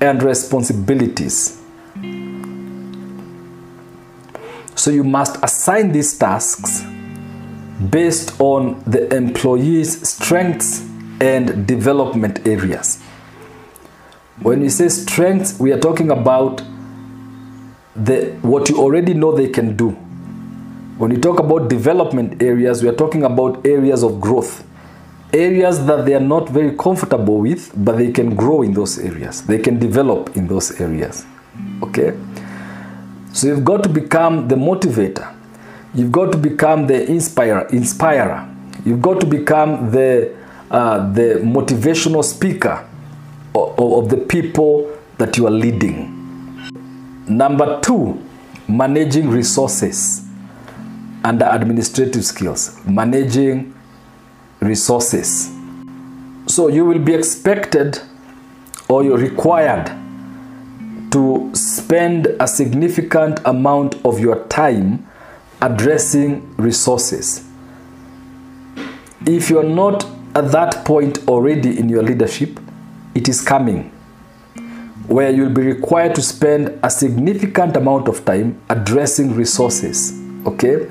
and 0.00 0.22
responsibilities. 0.22 1.57
So 4.78 4.92
you 4.92 5.02
must 5.02 5.42
assign 5.42 5.90
these 5.90 6.16
tasks 6.16 6.84
based 7.90 8.40
on 8.40 8.80
the 8.86 9.12
employee's 9.12 10.08
strengths 10.08 10.86
and 11.20 11.66
development 11.66 12.46
areas. 12.46 13.02
When 14.40 14.60
we 14.60 14.68
say 14.68 14.88
strengths, 14.88 15.58
we 15.58 15.72
are 15.72 15.80
talking 15.80 16.12
about 16.12 16.62
the 17.96 18.36
what 18.42 18.68
you 18.68 18.78
already 18.78 19.14
know 19.14 19.32
they 19.32 19.48
can 19.48 19.76
do. 19.76 19.90
When 20.98 21.10
we 21.10 21.16
talk 21.16 21.40
about 21.40 21.68
development 21.68 22.40
areas, 22.40 22.80
we 22.80 22.88
are 22.88 22.94
talking 22.94 23.24
about 23.24 23.66
areas 23.66 24.04
of 24.04 24.20
growth. 24.20 24.64
Areas 25.32 25.84
that 25.86 26.06
they 26.06 26.14
are 26.14 26.28
not 26.34 26.48
very 26.48 26.76
comfortable 26.76 27.40
with, 27.40 27.72
but 27.74 27.98
they 27.98 28.12
can 28.12 28.36
grow 28.36 28.62
in 28.62 28.74
those 28.74 28.96
areas. 29.00 29.42
They 29.42 29.58
can 29.58 29.80
develop 29.80 30.36
in 30.36 30.46
those 30.46 30.80
areas. 30.80 31.26
Okay? 31.82 32.16
So 33.38 33.46
you've 33.46 33.64
got 33.64 33.84
to 33.84 33.88
become 33.88 34.48
the 34.48 34.56
motivator. 34.56 35.32
You've 35.94 36.10
got 36.10 36.32
to 36.32 36.38
become 36.38 36.88
the 36.88 37.08
inspire, 37.08 37.68
inspirer. 37.70 38.52
You've 38.84 39.00
got 39.00 39.20
to 39.20 39.26
become 39.26 39.92
the, 39.92 40.36
uh, 40.72 41.12
the 41.12 41.40
motivational 41.44 42.24
speaker 42.24 42.84
of, 43.54 43.78
of 43.78 44.08
the 44.08 44.16
people 44.16 44.92
that 45.18 45.36
you 45.36 45.46
are 45.46 45.52
leading. 45.52 46.68
Number 47.28 47.80
two, 47.80 48.20
managing 48.66 49.30
resources 49.30 50.26
under 51.22 51.46
administrative 51.48 52.24
skills. 52.24 52.84
Managing 52.86 53.72
resources. 54.58 55.48
So 56.48 56.66
you 56.66 56.84
will 56.84 56.98
be 56.98 57.14
expected 57.14 58.00
or 58.88 59.04
you're 59.04 59.16
required 59.16 59.96
to 61.10 61.50
spend 61.54 62.26
a 62.40 62.46
significant 62.46 63.40
amount 63.44 63.94
of 64.04 64.20
your 64.20 64.44
time 64.46 65.06
addressing 65.60 66.54
resources. 66.56 67.44
if 69.26 69.50
you're 69.50 69.62
not 69.62 70.06
at 70.34 70.52
that 70.52 70.84
point 70.84 71.26
already 71.28 71.78
in 71.78 71.88
your 71.88 72.02
leadership, 72.02 72.58
it 73.14 73.28
is 73.28 73.40
coming 73.42 73.90
where 75.08 75.30
you'll 75.30 75.50
be 75.50 75.62
required 75.62 76.14
to 76.14 76.22
spend 76.22 76.78
a 76.82 76.90
significant 76.90 77.76
amount 77.76 78.08
of 78.08 78.24
time 78.26 78.60
addressing 78.68 79.34
resources. 79.34 80.12
Okay? 80.46 80.84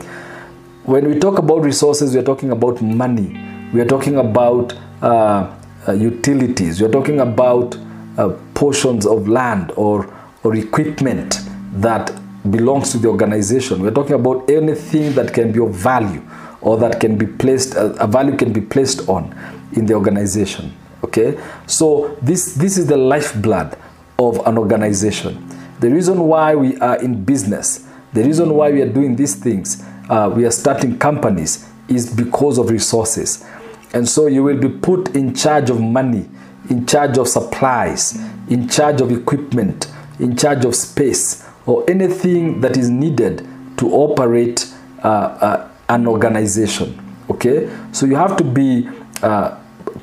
When 0.85 1.07
we 1.07 1.19
talk 1.19 1.37
about 1.37 1.61
resources, 1.61 2.13
we 2.13 2.19
are 2.19 2.23
talking 2.23 2.49
about 2.49 2.81
money, 2.81 3.39
we 3.73 3.79
are 3.79 3.85
talking 3.85 4.17
about 4.17 4.73
uh, 5.01 5.53
uh, 5.87 5.91
utilities, 5.91 6.81
we 6.81 6.87
are 6.87 6.91
talking 6.91 7.19
about 7.19 7.77
uh, 8.17 8.35
portions 8.57 9.05
of 9.05 9.27
land 9.27 9.71
or, 9.75 10.11
or 10.43 10.55
equipment 10.55 11.41
that 11.73 12.11
belongs 12.49 12.91
to 12.91 12.97
the 12.97 13.07
organization. 13.07 13.83
We're 13.83 13.91
talking 13.91 14.15
about 14.15 14.49
anything 14.49 15.13
that 15.13 15.31
can 15.31 15.51
be 15.51 15.59
of 15.59 15.75
value 15.75 16.23
or 16.61 16.75
that 16.77 16.99
can 16.99 17.19
be 17.19 17.27
placed, 17.27 17.75
uh, 17.75 17.93
a 17.99 18.07
value 18.07 18.35
can 18.35 18.51
be 18.51 18.61
placed 18.61 19.07
on 19.07 19.31
in 19.73 19.85
the 19.85 19.93
organization. 19.93 20.75
Okay, 21.03 21.39
so 21.67 22.17
this 22.23 22.55
this 22.55 22.79
is 22.79 22.87
the 22.87 22.97
lifeblood 22.97 23.77
of 24.17 24.45
an 24.47 24.57
organization. 24.57 25.47
The 25.79 25.91
reason 25.91 26.19
why 26.21 26.55
we 26.55 26.79
are 26.79 26.99
in 26.99 27.23
business, 27.23 27.87
the 28.13 28.23
reason 28.23 28.55
why 28.55 28.71
we 28.71 28.81
are 28.81 28.89
doing 28.91 29.15
these 29.15 29.35
things, 29.35 29.85
uh, 30.09 30.33
we 30.35 30.43
are 30.45 30.51
starting 30.51 30.97
companies, 30.97 31.69
is 31.87 32.11
because 32.11 32.57
of 32.57 32.71
resources. 32.71 33.45
And 33.93 34.09
so 34.09 34.25
you 34.25 34.43
will 34.43 34.57
be 34.57 34.69
put 34.69 35.15
in 35.15 35.35
charge 35.35 35.69
of 35.69 35.79
money, 35.79 36.27
in 36.69 36.85
charge 36.85 37.17
of 37.17 37.27
supplies, 37.27 38.19
in 38.49 38.67
charge 38.67 39.01
of 39.01 39.11
equipment, 39.11 39.87
in 40.19 40.35
charge 40.35 40.65
of 40.65 40.75
space, 40.75 41.47
or 41.65 41.83
anything 41.89 42.61
that 42.61 42.77
is 42.77 42.89
needed 42.89 43.47
to 43.77 43.89
operate 43.91 44.73
uh, 45.03 45.07
uh, 45.07 45.69
an 45.89 46.07
organization. 46.07 46.99
Okay, 47.29 47.69
so 47.91 48.05
you 48.05 48.15
have 48.15 48.37
to 48.37 48.43
be 48.43 48.89
uh, 49.21 49.57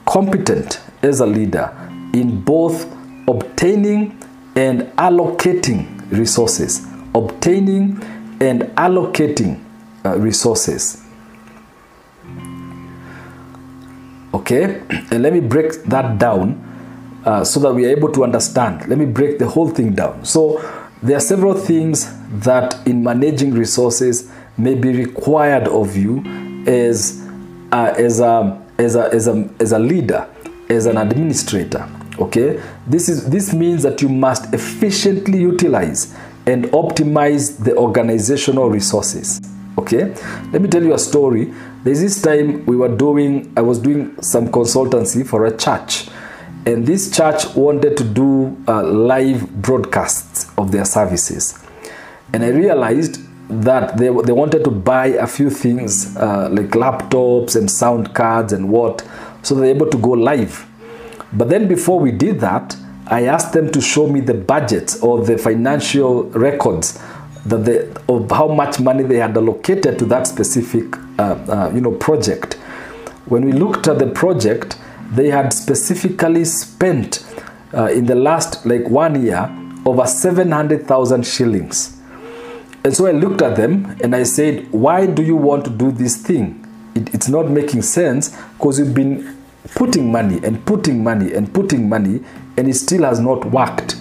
competent 0.06 0.80
as 1.02 1.20
a 1.20 1.26
leader 1.26 1.70
in 2.12 2.40
both 2.40 2.86
obtaining 3.28 4.18
and 4.56 4.82
allocating 4.96 6.10
resources. 6.10 6.86
Obtaining 7.14 8.02
and 8.40 8.62
allocating 8.76 9.62
uh, 10.04 10.18
resources. 10.18 11.03
Okay, 14.34 14.82
and 15.12 15.22
let 15.22 15.32
me 15.32 15.38
break 15.38 15.84
that 15.84 16.18
down 16.18 16.58
uh, 17.24 17.44
so 17.44 17.60
that 17.60 17.72
we 17.72 17.86
are 17.86 17.90
able 17.90 18.10
to 18.10 18.24
understand. 18.24 18.88
Let 18.88 18.98
me 18.98 19.06
break 19.06 19.38
the 19.38 19.46
whole 19.46 19.68
thing 19.70 19.94
down. 19.94 20.24
So, 20.24 20.60
there 21.04 21.16
are 21.16 21.20
several 21.20 21.54
things 21.54 22.12
that 22.40 22.84
in 22.84 23.04
managing 23.04 23.54
resources 23.54 24.28
may 24.58 24.74
be 24.74 24.88
required 24.92 25.68
of 25.68 25.96
you 25.96 26.24
as, 26.66 27.24
uh, 27.70 27.94
as, 27.96 28.18
a, 28.18 28.60
as, 28.76 28.96
a, 28.96 29.04
as, 29.12 29.28
a, 29.28 29.48
as 29.60 29.70
a 29.70 29.78
leader, 29.78 30.28
as 30.68 30.86
an 30.86 30.96
administrator. 30.96 31.88
Okay, 32.18 32.60
this 32.88 33.08
is 33.08 33.30
this 33.30 33.54
means 33.54 33.84
that 33.84 34.02
you 34.02 34.08
must 34.08 34.52
efficiently 34.52 35.38
utilize 35.38 36.12
and 36.46 36.64
optimize 36.66 37.62
the 37.62 37.76
organizational 37.76 38.68
resources. 38.68 39.40
Okay, 39.76 40.14
let 40.52 40.62
me 40.62 40.68
tell 40.68 40.82
you 40.82 40.94
a 40.94 40.98
story. 40.98 41.52
There's 41.82 42.00
this 42.00 42.22
time 42.22 42.64
we 42.64 42.76
were 42.76 42.94
doing, 42.94 43.52
I 43.56 43.60
was 43.60 43.80
doing 43.80 44.20
some 44.22 44.48
consultancy 44.48 45.26
for 45.26 45.46
a 45.46 45.56
church, 45.56 46.08
and 46.64 46.86
this 46.86 47.10
church 47.10 47.54
wanted 47.56 47.96
to 47.96 48.04
do 48.04 48.56
uh, 48.68 48.84
live 48.84 49.50
broadcasts 49.60 50.50
of 50.56 50.70
their 50.70 50.84
services, 50.84 51.58
and 52.32 52.44
I 52.44 52.50
realized 52.50 53.20
that 53.48 53.96
they, 53.98 54.10
they 54.22 54.32
wanted 54.32 54.62
to 54.64 54.70
buy 54.70 55.06
a 55.06 55.26
few 55.26 55.50
things 55.50 56.16
uh, 56.16 56.48
like 56.50 56.70
laptops 56.70 57.56
and 57.56 57.68
sound 57.68 58.14
cards 58.14 58.52
and 58.52 58.70
what, 58.70 59.06
so 59.42 59.56
they're 59.56 59.74
able 59.74 59.90
to 59.90 59.98
go 59.98 60.10
live. 60.10 60.66
But 61.32 61.48
then 61.48 61.66
before 61.66 61.98
we 61.98 62.12
did 62.12 62.38
that, 62.40 62.76
I 63.08 63.26
asked 63.26 63.52
them 63.52 63.70
to 63.72 63.80
show 63.80 64.06
me 64.06 64.20
the 64.20 64.34
budget 64.34 64.96
or 65.02 65.22
the 65.22 65.36
financial 65.36 66.24
records 66.30 66.98
that 67.46 67.64
they, 67.64 67.88
of 68.08 68.30
how 68.30 68.48
much 68.48 68.80
money 68.80 69.02
they 69.02 69.16
had 69.16 69.36
allocated 69.36 69.98
to 69.98 70.04
that 70.06 70.26
specific 70.26 70.96
uh, 71.18 71.22
uh, 71.48 71.72
you 71.74 71.80
know 71.80 71.92
project. 71.92 72.54
When 73.26 73.44
we 73.44 73.52
looked 73.52 73.88
at 73.88 73.98
the 73.98 74.06
project, 74.06 74.76
they 75.10 75.30
had 75.30 75.52
specifically 75.52 76.44
spent 76.44 77.24
uh, 77.72 77.86
in 77.86 78.06
the 78.06 78.14
last 78.14 78.64
like 78.66 78.88
one 78.88 79.22
year 79.22 79.50
over 79.86 80.06
700,000 80.06 81.26
shillings. 81.26 82.00
And 82.84 82.94
so 82.94 83.06
I 83.06 83.12
looked 83.12 83.42
at 83.42 83.56
them 83.56 83.96
and 84.02 84.14
I 84.14 84.24
said, 84.24 84.70
why 84.72 85.06
do 85.06 85.22
you 85.22 85.36
want 85.36 85.64
to 85.64 85.70
do 85.70 85.90
this 85.90 86.16
thing? 86.16 86.66
It, 86.94 87.14
it's 87.14 87.28
not 87.28 87.50
making 87.50 87.82
sense 87.82 88.36
because 88.58 88.78
you've 88.78 88.94
been 88.94 89.36
putting 89.74 90.12
money 90.12 90.40
and 90.44 90.64
putting 90.66 91.02
money 91.02 91.32
and 91.32 91.52
putting 91.52 91.88
money 91.88 92.22
and 92.56 92.68
it 92.68 92.74
still 92.74 93.02
has 93.04 93.20
not 93.20 93.44
worked 93.46 93.96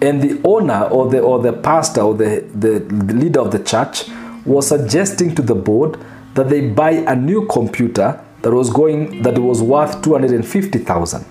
and 0.00 0.22
the 0.22 0.40
owner 0.44 0.84
or 0.84 1.10
the 1.10 1.20
or 1.20 1.38
the 1.40 1.52
pastor 1.52 2.00
or 2.00 2.14
the, 2.14 2.44
the 2.54 2.80
leader 3.14 3.40
of 3.40 3.50
the 3.50 3.62
church 3.62 4.04
was 4.44 4.68
suggesting 4.68 5.34
to 5.34 5.42
the 5.42 5.54
board 5.54 5.98
that 6.34 6.48
they 6.48 6.68
buy 6.68 6.90
a 6.90 7.14
new 7.14 7.46
computer 7.46 8.20
that 8.42 8.52
was 8.52 8.70
going 8.70 9.22
that 9.22 9.38
was 9.38 9.62
worth 9.62 10.02
250,000 10.02 11.24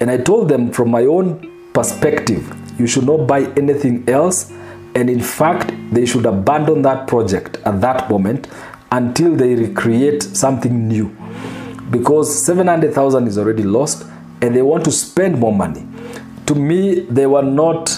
and 0.00 0.10
I 0.10 0.18
told 0.18 0.48
them 0.48 0.70
from 0.70 0.90
my 0.90 1.02
own 1.02 1.72
perspective 1.72 2.54
you 2.78 2.86
should 2.86 3.04
not 3.04 3.26
buy 3.26 3.42
anything 3.56 4.08
else. 4.08 4.50
And 4.94 5.10
in 5.10 5.20
fact 5.20 5.72
they 5.92 6.06
should 6.06 6.26
abandon 6.26 6.82
that 6.82 7.06
project 7.06 7.58
at 7.64 7.80
that 7.80 8.08
moment 8.10 8.48
until 8.92 9.34
they 9.34 9.54
recreate 9.54 10.22
something 10.22 10.88
new. 10.88 11.16
Because 11.90 12.44
700,000 12.44 13.26
is 13.26 13.38
already 13.38 13.62
lost 13.62 14.06
and 14.40 14.54
they 14.54 14.62
want 14.62 14.84
to 14.84 14.92
spend 14.92 15.38
more 15.38 15.52
money. 15.52 15.86
To 16.46 16.54
me, 16.54 17.00
they 17.00 17.26
were 17.26 17.42
not 17.42 17.88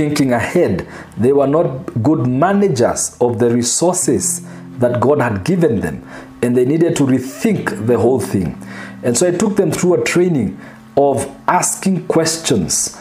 thinking 0.00 0.32
ahead. 0.32 0.88
They 1.18 1.32
were 1.32 1.46
not 1.46 2.02
good 2.02 2.26
managers 2.26 3.16
of 3.20 3.38
the 3.38 3.50
resources 3.50 4.46
that 4.78 5.00
God 5.00 5.20
had 5.20 5.44
given 5.44 5.80
them 5.80 6.08
and 6.42 6.56
they 6.56 6.64
needed 6.64 6.96
to 6.96 7.02
rethink 7.04 7.86
the 7.86 7.98
whole 7.98 8.20
thing. 8.20 8.58
And 9.02 9.16
so 9.16 9.28
I 9.28 9.32
took 9.32 9.56
them 9.56 9.70
through 9.70 10.00
a 10.00 10.04
training 10.04 10.58
of 10.96 11.30
asking 11.46 12.06
questions. 12.06 12.96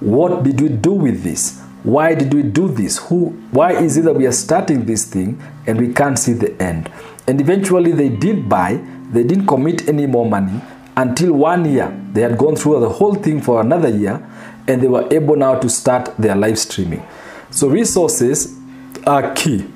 What 0.00 0.44
did 0.44 0.60
we 0.60 0.68
do 0.68 0.92
with 0.92 1.22
this? 1.22 1.60
Why 1.82 2.14
did 2.14 2.32
we 2.32 2.42
do 2.42 2.68
this? 2.68 2.98
Who 3.08 3.30
why 3.50 3.72
is 3.72 3.96
it 3.96 4.04
that 4.04 4.14
we 4.14 4.26
are 4.26 4.32
starting 4.32 4.84
this 4.86 5.04
thing 5.04 5.40
and 5.66 5.80
we 5.80 5.92
can't 5.92 6.18
see 6.18 6.32
the 6.32 6.60
end? 6.60 6.90
And 7.26 7.40
eventually 7.40 7.92
they 7.92 8.08
did 8.08 8.48
buy 8.48 8.80
they 9.10 9.22
didn't 9.22 9.46
commit 9.46 9.88
any 9.88 10.06
more 10.06 10.28
money 10.28 10.60
until 10.96 11.32
one 11.32 11.70
year. 11.70 11.94
They 12.12 12.22
had 12.22 12.38
gone 12.38 12.56
through 12.56 12.80
the 12.80 12.88
whole 12.88 13.14
thing 13.14 13.40
for 13.40 13.60
another 13.60 13.88
year 13.88 14.26
and 14.66 14.82
they 14.82 14.88
were 14.88 15.06
able 15.12 15.36
now 15.36 15.58
to 15.58 15.68
start 15.68 16.16
their 16.16 16.34
live 16.34 16.58
streaming. 16.58 17.06
So 17.50 17.68
resources 17.68 18.58
are 19.06 19.34
key. 19.34 19.66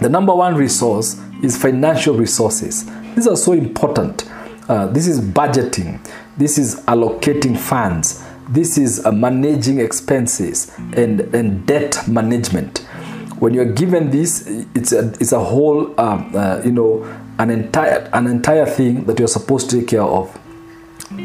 The 0.00 0.08
number 0.08 0.34
one 0.34 0.54
resource 0.54 1.20
is 1.42 1.60
financial 1.60 2.16
resources. 2.16 2.84
These 3.14 3.26
are 3.26 3.36
so 3.36 3.52
important. 3.52 4.28
Uh, 4.68 4.86
this 4.86 5.06
is 5.06 5.20
budgeting. 5.20 6.00
This 6.36 6.58
is 6.58 6.80
allocating 6.86 7.58
funds. 7.58 8.24
This 8.48 8.78
is 8.78 9.04
uh, 9.04 9.12
managing 9.12 9.80
expenses 9.80 10.72
and, 10.96 11.20
and 11.34 11.66
debt 11.66 12.06
management. 12.08 12.78
When 13.38 13.54
you're 13.54 13.72
given 13.72 14.10
this, 14.10 14.46
it's 14.74 14.92
a, 14.92 15.08
it's 15.20 15.32
a 15.32 15.40
whole, 15.40 15.98
um, 16.00 16.34
uh, 16.34 16.60
you 16.64 16.70
know, 16.70 17.02
an 17.42 17.50
entire 17.50 18.08
an 18.12 18.28
entire 18.28 18.66
thing 18.66 19.04
that 19.04 19.18
you're 19.18 19.26
supposed 19.26 19.68
to 19.68 19.80
take 19.80 19.88
care 19.88 20.02
of. 20.02 20.30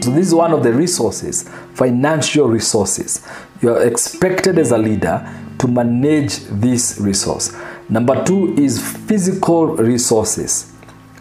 So 0.02 0.10
this 0.12 0.28
is 0.28 0.34
one 0.34 0.52
of 0.52 0.64
the 0.64 0.74
resources, 0.74 1.48
financial 1.76 2.48
resources. 2.48 3.26
You 3.62 3.76
are 3.76 3.86
expected 3.86 4.58
as 4.58 4.72
a 4.72 4.78
leader 4.78 5.18
to 5.60 5.68
manage 5.68 6.40
this 6.46 7.00
resource. 7.00 7.56
Number 7.88 8.24
two 8.26 8.56
is 8.58 8.82
physical 9.08 9.68
resources. 9.68 10.74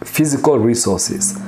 Physical 0.02 0.58
resources. 0.58 1.38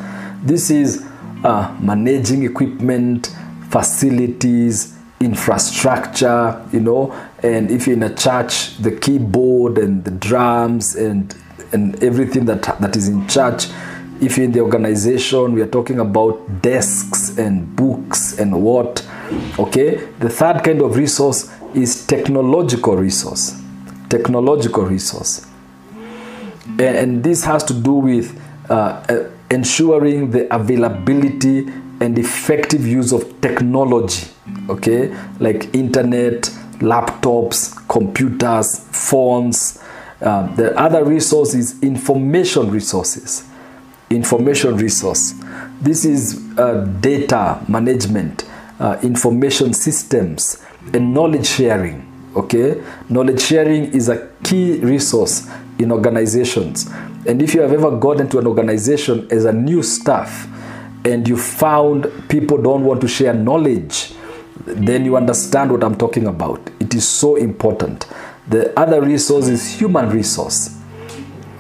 This 0.43 0.71
is 0.71 1.07
uh, 1.43 1.75
managing 1.81 2.45
equipment, 2.45 3.35
facilities, 3.71 4.95
infrastructure, 5.21 6.65
you 6.73 6.81
know, 6.81 7.13
and 7.43 7.71
if 7.71 7.87
you're 7.87 7.97
in 7.97 8.03
a 8.03 8.15
church, 8.15 8.77
the 8.77 8.93
keyboard 8.93 9.79
and 9.79 10.05
the 10.05 10.11
drums 10.11 10.95
and 10.95 11.35
and 11.73 12.03
everything 12.03 12.45
that 12.45 12.63
that 12.81 12.97
is 12.97 13.09
in 13.09 13.27
church 13.29 13.67
if 14.21 14.37
you're 14.37 14.47
in 14.47 14.53
the 14.53 14.61
organization 14.61 15.53
we 15.53 15.63
are 15.63 15.69
talking 15.69 16.01
about 16.01 16.63
desks 16.63 17.39
and 17.39 17.77
books 17.77 18.39
and 18.39 18.63
what 18.63 19.07
okay? 19.59 19.97
The 20.19 20.29
third 20.29 20.65
kind 20.65 20.81
of 20.83 20.97
resource 20.97 21.53
is 21.75 22.07
technological 22.07 22.97
resource 22.97 23.61
technological 24.09 24.85
resource. 24.85 25.47
And, 26.65 26.81
and 26.81 27.25
this 27.25 27.45
has 27.45 27.65
to 27.65 27.75
do 27.75 27.93
with 27.93 28.41
uh, 28.71 28.75
uh, 28.75 29.31
ensuring 29.51 30.31
the 30.31 30.53
availability 30.55 31.67
and 32.01 32.19
effective 32.19 32.87
use 32.87 33.13
of 33.13 33.41
technology 33.41 34.29
okay? 34.69 35.15
Like 35.41 35.75
internet 35.75 36.43
laptops 36.81 37.87
computers 37.89 38.87
phones 38.93 39.83
um, 40.21 40.55
the 40.57 40.77
other 40.79 41.05
resource 41.05 41.55
is 41.55 41.81
information 41.83 42.71
resources. 42.71 43.49
information 44.11 44.77
resource. 44.77 45.35
This 45.81 46.05
is 46.05 46.43
uh, 46.59 46.85
data 47.01 47.63
management, 47.69 48.49
uh, 48.81 48.99
information 49.03 49.73
systems, 49.75 50.65
and 50.93 51.13
knowledge 51.13 51.47
sharing. 51.47 52.05
Okay, 52.37 52.83
knowledge 53.09 53.41
sharing 53.41 53.93
is 53.93 54.09
a 54.09 54.29
key 54.45 54.79
resource 54.81 55.49
in 55.79 55.91
organizations. 55.91 56.89
And 57.27 57.43
if 57.43 57.55
you 57.55 57.61
have 57.61 57.73
ever 57.73 57.97
gotten 57.97 58.29
to 58.31 58.39
an 58.39 58.47
organization 58.47 59.27
as 59.31 59.45
a 59.45 59.53
new 59.53 59.83
staff 59.83 60.47
and 61.05 61.27
you 61.27 61.37
found 61.37 62.07
people 62.29 62.61
don't 62.61 62.85
want 62.85 63.01
to 63.01 63.09
share 63.09 63.35
knowledge, 63.35 64.13
then 64.67 65.05
you 65.05 65.17
understand 65.17 65.71
what 65.73 65.83
I'm 65.83 65.97
talking 65.97 66.27
about. 66.27 66.61
It 66.81 66.95
is 66.95 67.07
so 67.09 67.37
important. 67.37 68.07
The 68.49 68.79
other 68.79 69.03
resource 69.03 69.49
is 69.49 69.79
human 69.79 70.09
resource. 70.11 70.77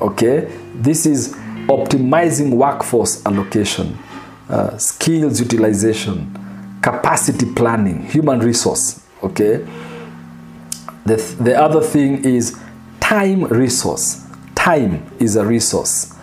Okay, 0.01 0.51
this 0.74 1.07
is 1.07 1.35
optimizing 1.66 2.51
workforce 2.51 3.24
allocation, 3.27 3.98
uh, 4.48 4.77
skills 4.79 5.40
utilization, 5.40 6.33
capacity 6.83 7.53
planning, 7.53 8.03
human 8.05 8.40
resource. 8.40 9.05
Okay, 9.22 9.66
the, 11.05 11.16
the 11.40 11.61
other 11.61 11.83
thing 11.83 12.24
is 12.24 12.59
time 13.01 13.44
resource. 13.44 14.24
Time 14.55 15.05
is 15.18 15.37
a 15.37 15.44
resource. 15.44 16.14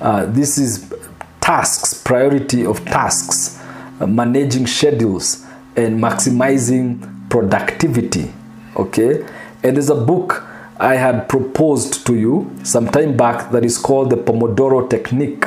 Uh, 0.00 0.26
this 0.26 0.58
is 0.58 0.92
tasks, 1.40 1.94
priority 2.02 2.66
of 2.66 2.84
tasks, 2.84 3.62
uh, 4.00 4.06
managing 4.06 4.66
schedules, 4.66 5.44
and 5.76 6.02
maximizing 6.02 7.30
productivity. 7.30 8.32
Okay, 8.76 9.26
and 9.62 9.76
there's 9.76 9.90
a 9.90 9.94
book 9.94 10.44
I 10.78 10.96
had 10.96 11.28
proposed 11.28 12.04
to 12.06 12.16
you 12.16 12.50
some 12.64 12.88
time 12.88 13.16
back 13.16 13.52
that 13.52 13.64
is 13.64 13.78
called 13.78 14.10
the 14.10 14.16
Pomodoro 14.16 14.88
Technique. 14.90 15.46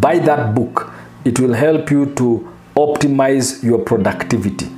Buy 0.00 0.18
that 0.18 0.54
book, 0.54 0.90
it 1.24 1.38
will 1.38 1.54
help 1.54 1.90
you 1.90 2.14
to 2.14 2.52
optimize 2.74 3.62
your 3.62 3.78
productivity. 3.78 4.68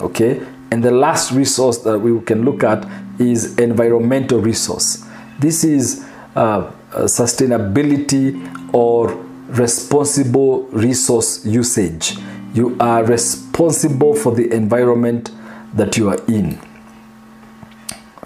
Okay, 0.00 0.46
and 0.70 0.84
the 0.84 0.90
last 0.90 1.32
resource 1.32 1.78
that 1.78 1.98
we 1.98 2.20
can 2.20 2.44
look 2.44 2.62
at 2.62 2.86
is 3.18 3.58
environmental 3.58 4.40
resource. 4.40 5.04
This 5.38 5.64
is 5.64 6.06
uh, 6.36 6.70
sustainability 6.92 8.74
or 8.74 9.08
responsible 9.48 10.64
resource 10.66 11.44
usage. 11.44 12.16
You 12.54 12.76
are 12.80 13.04
responsible 13.04 14.14
for 14.14 14.34
the 14.34 14.52
environment 14.52 15.30
that 15.74 15.96
you 15.96 16.10
are 16.10 16.22
in. 16.26 16.60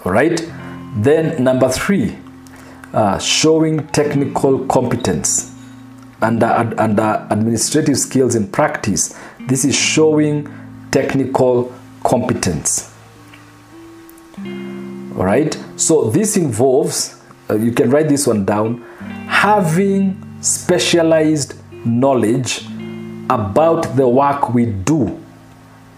All 0.05 0.11
right. 0.11 0.39
Then 0.95 1.43
number 1.43 1.69
three, 1.69 2.17
uh, 2.93 3.17
showing 3.19 3.87
technical 3.87 4.65
competence 4.67 5.55
under, 6.21 6.45
under 6.45 7.27
administrative 7.29 7.97
skills 7.97 8.35
in 8.35 8.47
practice. 8.47 9.17
This 9.47 9.65
is 9.65 9.75
showing 9.75 10.47
technical 10.91 11.73
competence. 12.03 12.93
All 14.37 15.25
right. 15.25 15.57
So 15.75 16.09
this 16.09 16.37
involves, 16.37 17.21
uh, 17.49 17.55
you 17.55 17.71
can 17.71 17.89
write 17.89 18.09
this 18.09 18.27
one 18.27 18.45
down, 18.45 18.81
having 19.27 20.21
specialized 20.41 21.55
knowledge 21.85 22.65
about 23.29 23.95
the 23.95 24.07
work 24.07 24.53
we 24.53 24.65
do 24.65 25.19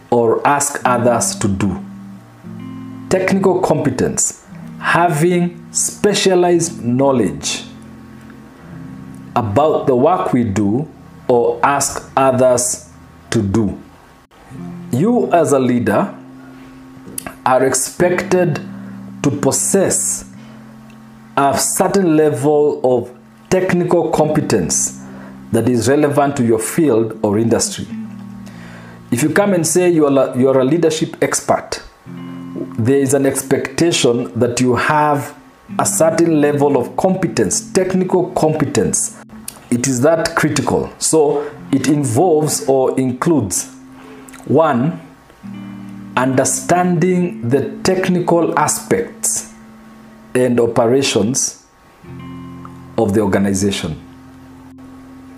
or 0.10 0.46
ask 0.48 0.82
others 0.86 1.36
to 1.36 1.48
do. 1.48 1.85
Technical 3.16 3.62
competence, 3.62 4.46
having 4.78 5.72
specialized 5.72 6.84
knowledge 6.84 7.64
about 9.38 9.88
the 9.88 9.96
work 9.96 10.34
we 10.34 10.44
do 10.44 10.86
or 11.30 11.58
ask 11.64 12.12
others 12.18 12.92
to 13.30 13.42
do. 13.42 13.82
You, 14.92 15.32
as 15.32 15.54
a 15.54 15.60
leader, 15.60 16.14
are 17.46 17.66
expected 17.66 18.60
to 19.24 19.32
possess 19.32 20.30
a 21.38 21.58
certain 21.58 22.18
level 22.18 22.82
of 22.84 23.18
technical 23.50 24.12
competence 24.12 25.02
that 25.54 25.70
is 25.70 25.88
relevant 25.88 26.36
to 26.36 26.44
your 26.44 26.60
field 26.60 27.18
or 27.24 27.40
industry. 27.40 27.88
If 29.10 29.24
you 29.24 29.30
come 29.30 29.54
and 29.54 29.66
say 29.66 29.90
you're 29.90 30.12
a, 30.12 30.38
you're 30.38 30.60
a 30.60 30.66
leadership 30.66 31.16
expert, 31.22 31.82
there 32.78 32.98
is 32.98 33.14
an 33.14 33.26
expectation 33.26 34.38
that 34.38 34.60
you 34.60 34.76
have 34.76 35.38
a 35.80 35.86
certain 35.86 36.42
level 36.42 36.78
of 36.78 36.96
competence, 36.98 37.72
technical 37.72 38.32
competence. 38.32 39.22
It 39.72 39.88
is 39.88 40.02
that 40.02 40.36
critical. 40.36 40.92
So 41.00 41.52
it 41.72 41.88
involves 41.88 42.68
or 42.68 42.98
includes 43.00 43.72
one, 44.46 45.02
understanding 46.16 47.50
the 47.50 47.78
technical 47.84 48.58
aspects 48.60 49.54
and 50.34 50.60
operations 50.60 51.66
of 52.98 53.14
the 53.14 53.22
organization. 53.22 54.02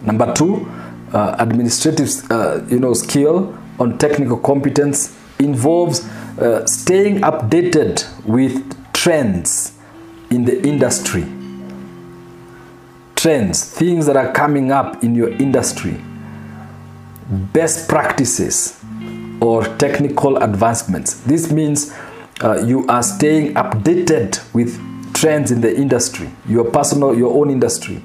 Number 0.01 0.33
two, 0.33 0.65
uh, 1.13 1.35
administrative 1.39 2.09
uh, 2.31 2.61
you 2.67 2.79
know, 2.79 2.93
skill 2.93 3.57
on 3.79 3.97
technical 3.97 4.37
competence 4.37 5.15
involves 5.39 6.07
uh, 6.39 6.65
staying 6.65 7.21
updated 7.21 8.05
with 8.25 8.93
trends 8.93 9.77
in 10.29 10.45
the 10.45 10.65
industry. 10.65 11.25
Trends, 13.15 13.63
things 13.63 14.05
that 14.05 14.15
are 14.15 14.31
coming 14.33 14.71
up 14.71 15.03
in 15.03 15.15
your 15.15 15.29
industry, 15.29 15.99
best 17.53 17.89
practices, 17.89 18.79
or 19.41 19.63
technical 19.77 20.37
advancements. 20.37 21.15
This 21.21 21.51
means 21.51 21.93
uh, 22.41 22.63
you 22.63 22.85
are 22.87 23.03
staying 23.03 23.53
updated 23.55 24.41
with 24.53 24.79
trends 25.13 25.51
in 25.51 25.61
the 25.61 25.75
industry, 25.75 26.29
your 26.47 26.65
personal, 26.65 27.17
your 27.17 27.33
own 27.33 27.49
industry, 27.49 28.01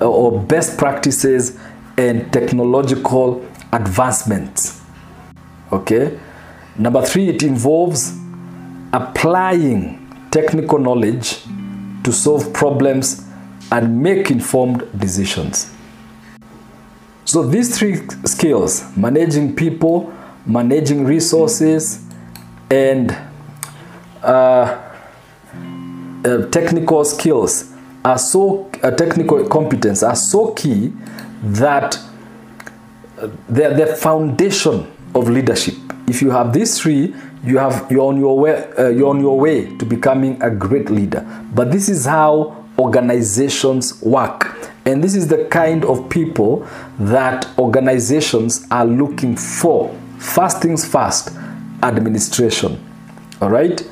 uh, 0.00 0.08
or 0.08 0.42
best 0.42 0.76
practices 0.76 1.58
and 1.96 2.30
technological 2.32 3.46
advancements. 3.72 4.82
Okay. 5.72 6.18
Number 6.76 7.02
three, 7.02 7.28
it 7.28 7.42
involves 7.42 8.16
applying 8.92 10.00
technical 10.30 10.78
knowledge 10.78 11.42
to 12.02 12.12
solve 12.12 12.52
problems 12.52 13.24
and 13.70 14.02
make 14.02 14.30
informed 14.30 14.86
decisions. 14.98 15.72
So 17.24 17.42
these 17.42 17.78
three 17.78 18.06
skills, 18.24 18.84
managing 18.96 19.56
people, 19.56 20.12
managing 20.46 21.04
resources, 21.04 22.04
and 22.70 23.16
uh, 24.22 24.92
uh, 26.24 26.46
technical 26.50 27.04
skills 27.04 27.72
are 28.04 28.18
so 28.18 28.70
uh, 28.82 28.90
technical 28.90 29.48
competence 29.48 30.02
are 30.02 30.16
so 30.16 30.52
key 30.52 30.92
that 31.42 31.98
they're 33.48 33.74
the 33.74 33.96
foundation 33.96 34.90
of 35.14 35.28
leadership. 35.28 35.83
If 36.06 36.20
you 36.20 36.30
have 36.30 36.52
these 36.52 36.80
three, 36.80 37.14
you 37.44 37.58
have 37.58 37.90
you're 37.90 38.08
on 38.08 38.18
your 38.18 38.38
way 38.38 38.70
uh, 38.78 38.88
you're 38.88 39.08
on 39.08 39.20
your 39.20 39.38
way 39.38 39.76
to 39.76 39.84
becoming 39.84 40.42
a 40.42 40.50
great 40.50 40.90
leader. 40.90 41.26
But 41.54 41.72
this 41.72 41.88
is 41.88 42.04
how 42.04 42.64
organizations 42.78 44.02
work. 44.02 44.70
And 44.86 45.02
this 45.02 45.14
is 45.14 45.28
the 45.28 45.46
kind 45.46 45.84
of 45.84 46.10
people 46.10 46.68
that 46.98 47.46
organizations 47.58 48.66
are 48.70 48.84
looking 48.84 49.36
for. 49.36 49.98
First 50.18 50.60
things 50.60 50.86
first, 50.86 51.30
administration. 51.82 52.78
All 53.40 53.50
right? 53.50 53.82